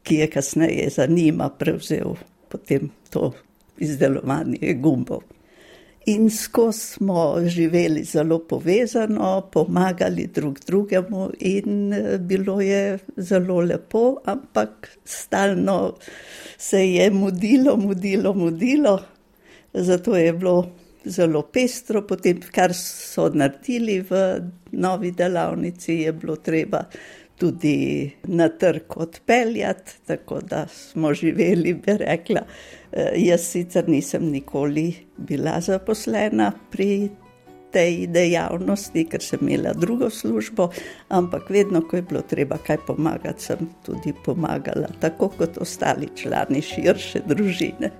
ki 0.02 0.14
je 0.14 0.26
kasneje 0.30 0.90
za 0.90 1.06
njima 1.06 1.48
prevzel 1.48 2.16
potem 2.50 2.90
to 3.10 3.32
izdelovanje 3.78 4.74
gumbov. 4.74 5.22
In 6.06 6.30
skozi 6.30 6.80
smo 6.80 7.36
živeli 7.46 8.04
zelo 8.04 8.38
povezano, 8.38 9.48
pomagali 9.52 10.26
drug 10.26 10.58
drugemu, 10.66 11.30
in 11.38 11.92
eh, 11.92 12.18
bilo 12.18 12.60
je 12.60 12.98
zelo 13.16 13.60
lepo, 13.60 14.16
ampak 14.24 14.98
stalno 15.04 15.94
se 16.58 16.92
je 16.92 17.10
mudilo, 17.10 17.76
mudilo, 17.76 18.34
mudilo. 18.34 19.02
Zato 19.74 20.16
je 20.16 20.32
bilo 20.32 20.72
zelo 21.04 21.42
pestro, 21.42 22.02
potem, 22.06 22.40
kar 22.52 22.74
so 22.76 23.28
naredili 23.34 24.00
v 24.00 24.20
novi 24.72 25.12
delavnici, 25.12 26.02
je 26.04 26.12
bilo 26.12 26.36
treba 26.36 26.84
tudi 27.40 28.10
na 28.28 28.48
trg 28.48 28.96
odpeljati, 28.96 29.92
tako 30.06 30.40
da 30.40 30.66
smo 30.68 31.14
živeli, 31.14 31.74
bi 31.74 31.96
rekla. 31.96 32.40
Eh, 32.92 33.12
jaz 33.16 33.40
sicer 33.40 33.88
nisem 33.88 34.28
nikoli 34.30 34.94
bila 35.16 35.60
zaposlena 35.60 36.52
pri 36.70 37.08
tej 37.72 38.06
dejavnosti, 38.06 39.04
ker 39.08 39.22
sem 39.22 39.38
imela 39.42 39.72
drugo 39.72 40.10
službo, 40.10 40.68
ampak 41.08 41.50
vedno, 41.50 41.82
ko 41.82 41.96
je 41.96 42.02
bilo 42.02 42.22
treba 42.22 42.58
kaj 42.66 42.82
pomagati, 42.86 43.42
sem 43.42 43.68
tudi 43.86 44.12
pomagala, 44.24 44.90
tako 45.00 45.30
kot 45.38 45.58
ostali 45.58 46.10
člani 46.16 46.62
širše 46.62 47.22
družine. 47.26 47.90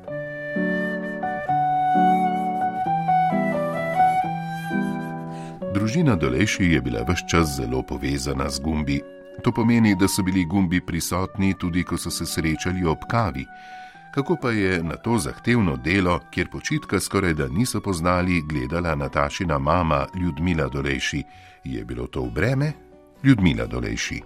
Družina 5.81 6.13
Dolejši 6.17 6.65
je 6.65 6.81
bila 6.81 7.01
vse 7.09 7.25
čas 7.31 7.57
zelo 7.57 7.81
povezana 7.83 8.51
z 8.51 8.61
gumbi, 8.61 9.01
To 9.43 9.53
pomeni, 9.53 9.95
da 9.97 10.09
so 10.09 10.23
bili 10.23 10.45
gumbi 10.45 10.81
prisotni 10.81 11.55
tudi, 11.61 11.85
ko 11.85 11.97
so 11.97 12.11
se 12.11 12.27
srečali 12.27 12.85
ob 12.85 12.99
kavi. 13.09 13.47
Kako 14.15 14.37
pa 14.43 14.51
je 14.51 14.83
na 14.83 14.97
to 14.97 15.19
zahtevno 15.19 15.77
delo, 15.77 16.21
kjer 16.31 16.49
počitka 16.53 17.01
skoraj 17.01 17.35
da 17.35 17.49
niso 17.49 17.81
poznali, 17.81 18.43
gledala 18.43 18.95
Natašina 18.95 19.59
mama 19.59 20.07
Ljudmila 20.21 20.69
Dolejši? 20.69 21.23
Je 21.65 21.85
bilo 21.85 22.07
to 22.07 22.23
v 22.23 22.31
breme? 22.31 22.73
Ljudmila 23.25 23.67
Dolejši. 23.67 24.21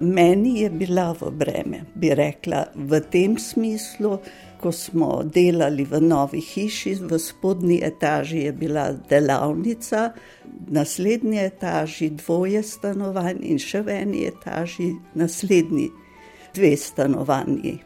Meni 0.00 0.60
je 0.60 0.70
bila 0.70 1.12
v 1.20 1.30
breme, 1.30 1.84
bi 1.94 2.14
rekla, 2.14 2.64
v 2.74 3.00
tem 3.00 3.38
smislu, 3.38 4.18
ko 4.60 4.72
smo 4.72 5.22
delali 5.22 5.84
v 5.84 6.00
novi 6.00 6.40
hiši, 6.40 6.94
v 6.94 7.18
spodnji 7.18 7.80
etaži 7.84 8.38
je 8.38 8.52
bila 8.52 8.92
delavnica, 8.92 10.12
v 10.44 10.72
naslednji 10.72 11.38
etaži 11.38 12.10
dvoje 12.10 12.62
stanovanj 12.62 13.42
in 13.42 13.58
še 13.58 13.82
v 13.86 14.00
eni 14.02 14.24
etaži 14.26 14.92
naslednji 15.14 15.90
dve 16.54 16.76
stanovanji. 16.76 17.85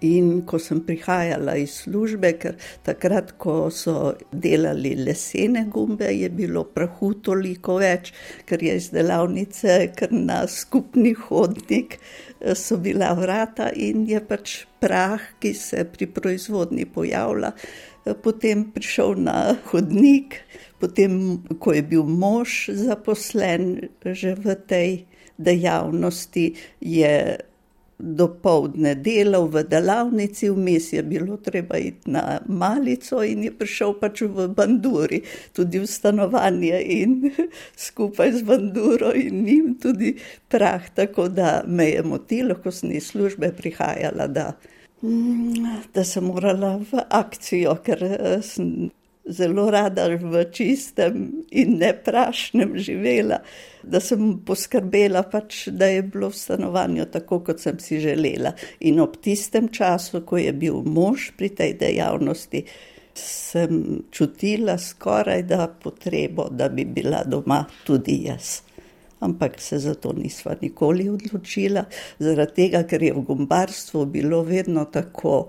In 0.00 0.42
ko 0.46 0.60
sem 0.62 0.78
prihajala 0.86 1.56
iz 1.58 1.72
službe, 1.82 2.30
ker 2.38 2.54
takrat, 2.86 3.32
ko 3.42 3.66
so 3.74 4.12
delali 4.30 4.92
lesene 4.94 5.64
gumbe, 5.72 6.06
je 6.14 6.28
bilo 6.30 6.62
prahu 6.70 7.16
toliko 7.26 7.80
več, 7.82 8.12
ker 8.46 8.62
je 8.62 8.76
iz 8.78 8.90
delavnice, 8.94 9.80
ker 9.98 10.14
na 10.14 10.44
skupni 10.46 11.16
hodnik 11.18 11.98
eh, 11.98 12.54
so 12.54 12.78
bila 12.78 13.10
vrata 13.18 13.72
in 13.74 14.06
je 14.06 14.22
pač 14.22 14.54
prah, 14.78 15.22
ki 15.42 15.54
se 15.54 15.82
pri 15.90 16.06
proizvodni 16.14 16.86
pojavlja, 16.86 17.52
eh, 18.06 18.14
potem 18.14 18.68
prišel 18.70 19.18
na 19.26 19.56
hodnik, 19.72 20.38
potem, 20.78 21.42
ko 21.58 21.74
je 21.74 21.82
bil 21.82 22.06
mož 22.06 22.68
zaposlen 22.70 23.88
že 24.06 24.38
v 24.38 24.54
tej 24.70 24.90
dejavnosti, 25.38 26.54
je 26.78 27.14
do 27.98 28.28
povdne 28.42 28.94
delal 28.94 29.48
v 29.50 29.64
delavnici, 29.66 30.50
vmes 30.54 30.92
je 30.92 31.02
bilo 31.02 31.36
treba 31.36 31.78
iti 31.78 32.10
na 32.10 32.38
malico 32.46 33.22
in 33.26 33.42
je 33.42 33.50
prišel 33.50 33.98
pač 33.98 34.22
v 34.22 34.46
banduri, 34.54 35.22
tudi 35.52 35.82
v 35.82 35.86
stanovanje 35.86 36.78
in 36.78 37.26
skupaj 37.86 38.32
z 38.38 38.42
banduro 38.46 39.10
in 39.10 39.42
njim 39.44 39.74
tudi 39.82 40.14
prah, 40.48 40.86
tako 40.94 41.28
da 41.28 41.62
me 41.66 41.90
je 41.90 42.02
motilo, 42.02 42.54
ko 42.62 42.70
sem 42.70 42.94
iz 42.94 43.10
službe 43.10 43.50
prihajala, 43.58 44.26
da, 44.30 44.52
da 45.94 46.04
sem 46.04 46.24
morala 46.24 46.76
v 46.78 47.02
akcijo, 47.10 47.74
ker 47.82 48.04
eh, 48.04 48.38
sem 48.46 48.90
zelo 49.28 49.70
rada 49.70 50.08
v 50.08 50.44
čistem 50.52 51.44
in 51.50 51.76
neprašnem 51.78 52.76
živela, 52.78 53.38
da 53.82 54.00
sem 54.00 54.38
poskrbela, 54.46 55.22
pač, 55.22 55.68
da 55.68 55.86
je 55.86 56.02
bilo 56.02 56.30
v 56.32 56.38
stanovanju 56.38 57.08
tako, 57.12 57.40
kot 57.46 57.60
sem 57.60 57.78
si 57.80 58.00
želela. 58.00 58.54
In 58.80 59.00
ob 59.00 59.18
tistem 59.22 59.68
času, 59.68 60.24
ko 60.26 60.40
je 60.40 60.52
bil 60.52 60.82
mož 60.84 61.32
pri 61.36 61.52
tej 61.54 61.76
dejavnosti, 61.80 62.64
sem 63.18 64.02
čutila 64.10 64.78
skoraj 64.78 65.42
da 65.42 65.66
potrebo, 65.68 66.48
da 66.50 66.68
bi 66.68 66.84
bila 66.84 67.24
doma 67.26 67.64
tudi 67.84 68.22
jaz. 68.24 68.62
Ampak 69.20 69.60
se 69.60 69.78
za 69.78 69.94
to 69.94 70.12
nisva 70.12 70.54
nikoli 70.60 71.08
odločila, 71.10 71.84
zaradi 72.18 72.54
tega, 72.54 72.84
ker 72.86 73.02
je 73.02 73.16
v 73.16 73.24
gombarstvu 73.26 74.06
bilo 74.06 74.42
vedno 74.46 74.84
tako. 74.84 75.48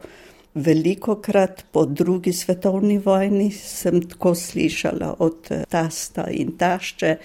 Veliko 0.54 1.16
krat 1.22 1.66
po 1.72 1.86
drugi 1.86 2.34
svetovni 2.34 2.98
vojni 2.98 3.52
sem 3.52 4.02
tako 4.10 4.36
slišala 4.36 5.16
od 5.20 5.50
tasta 5.70 6.26
in 6.32 6.58
tašče, 6.58 7.16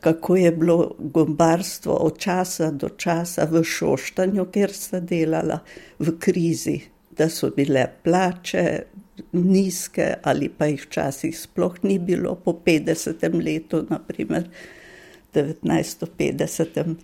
kako 0.00 0.36
je 0.36 0.52
bilo 0.52 0.94
gombarstvo 0.98 1.94
od 1.94 2.18
časa 2.18 2.70
do 2.70 2.88
časa 2.88 3.48
v 3.50 3.64
šoštanju, 3.64 4.46
kjer 4.54 4.72
sta 4.72 5.00
delala 5.00 5.58
v 5.98 6.14
krizi, 6.18 6.80
da 7.10 7.28
so 7.28 7.50
bile 7.56 7.86
plače 8.04 8.82
nizke 9.32 10.14
ali 10.22 10.48
pa 10.48 10.66
jih 10.66 10.86
včasih 10.86 11.38
sploh 11.38 11.74
ni 11.82 11.98
bilo 11.98 12.34
po 12.34 12.52
50. 12.66 13.44
letu, 13.44 13.86
naprimer 13.90 14.48
1950. 15.34 16.94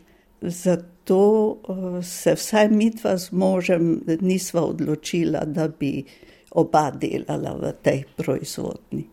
Zato 0.41 0.98
eh, 1.15 2.03
se 2.03 2.35
vsaj 2.35 2.69
mi 2.69 2.91
dva 2.91 3.17
z 3.19 3.33
možem 3.33 4.01
nisva 4.21 4.63
odločila, 4.63 5.45
da 5.45 5.69
bi 5.69 6.05
oba 6.51 6.91
delala 6.91 7.55
v 7.57 7.73
tej 7.83 8.05
proizvodni. 8.17 9.05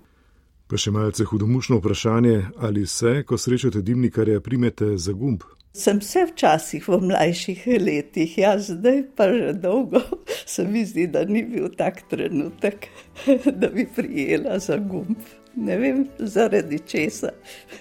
Pa 0.66 0.80
še 0.82 0.92
malce 0.92 1.28
hudomušno 1.30 1.78
vprašanje, 1.78 2.38
ali 2.58 2.88
se, 2.90 3.22
ko 3.28 3.38
srečate 3.38 3.84
dimnikarja, 3.86 4.42
primete 4.42 4.96
za 4.98 5.14
gumb? 5.14 5.44
Sem 5.76 6.00
se 6.02 6.24
včasih 6.26 6.88
v 6.88 6.98
mlajših 7.04 7.66
letih, 7.84 8.38
ja, 8.40 8.56
zdaj 8.60 9.02
pa 9.16 9.28
že 9.30 9.54
dolgo 9.60 10.02
se 10.54 10.64
mi 10.64 10.86
zdi, 10.86 11.08
da 11.08 11.26
ni 11.26 11.44
bil 11.44 11.70
tak 11.78 12.02
trenutek, 12.10 12.88
da 13.60 13.70
bi 13.70 13.86
prijela 13.96 14.60
za 14.60 14.78
gumb. 14.78 15.20
Ne 15.56 15.78
vem, 15.78 16.08
zaradi 16.20 16.80
česa. 16.88 17.30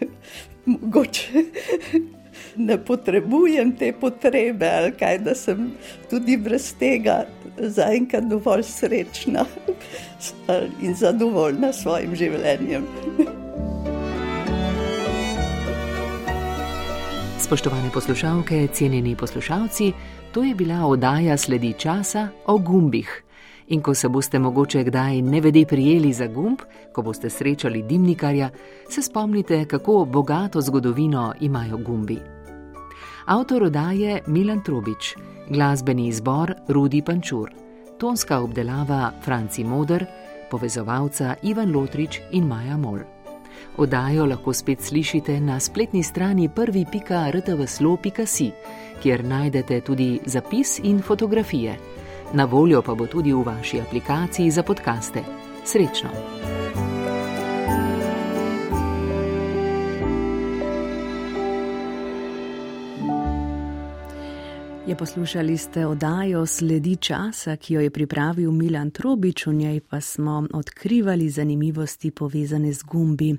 Mogoče 0.66 1.44
ne 2.56 2.78
potrebujem 2.78 3.72
te 3.76 3.92
potrebe, 3.92 4.68
ali 4.68 4.92
kaj, 4.98 5.18
da 5.18 5.34
sem 5.34 5.72
tudi 6.10 6.36
brez 6.36 6.72
tega 6.78 7.24
zaenkrat 7.58 8.24
dovolj 8.24 8.62
srečna 8.62 9.44
in 10.82 10.94
zadovoljna 10.94 11.72
s 11.72 11.82
svojim 11.82 12.14
življenjem. 12.16 12.86
Spoštovane 17.44 17.90
poslušalke, 17.92 18.68
cenjeni 18.72 19.16
poslušalci, 19.16 19.92
to 20.32 20.42
je 20.42 20.54
bila 20.54 20.86
oddaja 20.86 21.36
Sledi 21.36 21.74
časa 21.78 22.28
o 22.46 22.58
gumbih. 22.58 23.24
In 23.68 23.82
ko 23.82 23.94
se 23.94 24.08
boste 24.08 24.38
mogoče 24.38 24.84
kdaj 24.84 25.22
nevede 25.22 25.66
prijeli 25.66 26.12
za 26.12 26.26
gumb, 26.26 26.60
ko 26.92 27.02
boste 27.02 27.30
srečali 27.30 27.82
dimnikarja, 27.82 28.50
se 28.88 29.02
spomnite, 29.02 29.64
kako 29.64 30.04
bogato 30.04 30.60
zgodovino 30.60 31.32
imajo 31.40 31.76
gumbi. 31.76 32.33
Avtor 33.26 33.62
oddaje 33.62 34.22
Milan 34.26 34.62
Trubič, 34.62 35.16
glasbeni 35.48 36.08
izbor 36.08 36.54
Rudi 36.68 37.02
Pančur, 37.02 37.50
tonska 37.98 38.40
obdelava 38.40 39.12
Franci 39.24 39.64
Moder, 39.64 40.06
povezovalca 40.50 41.34
Ivan 41.42 41.72
Lotrič 41.72 42.20
in 42.30 42.46
Maja 42.46 42.76
Mol. 42.76 42.98
Odajo 43.76 44.26
lahko 44.26 44.52
spet 44.52 44.82
slišite 44.82 45.40
na 45.40 45.60
spletni 45.60 46.02
strani 46.02 46.48
prvi.rtvslo.si, 46.48 48.50
kjer 49.02 49.24
najdete 49.24 49.80
tudi 49.80 50.20
zapis 50.26 50.80
in 50.82 51.02
fotografije. 51.02 51.78
Na 52.32 52.44
voljo 52.44 52.82
pa 52.82 52.94
bo 52.94 53.06
tudi 53.06 53.32
v 53.32 53.42
vaši 53.42 53.80
aplikaciji 53.80 54.50
za 54.50 54.62
podkaste. 54.62 55.22
Srečno! 55.64 56.08
Je 64.86 64.96
poslušali 64.96 65.58
ste 65.58 65.86
oddajo 65.86 66.46
Sledi 66.46 66.96
časa, 66.96 67.56
ki 67.56 67.74
jo 67.74 67.80
je 67.80 67.90
pripravil 67.90 68.52
Milan 68.52 68.90
Trobič, 68.90 69.46
v 69.46 69.52
njej 69.52 69.80
pa 69.80 70.00
smo 70.00 70.44
odkrivali 70.52 71.30
zanimivosti 71.30 72.10
povezane 72.10 72.72
z 72.72 72.82
gumbi. 72.82 73.36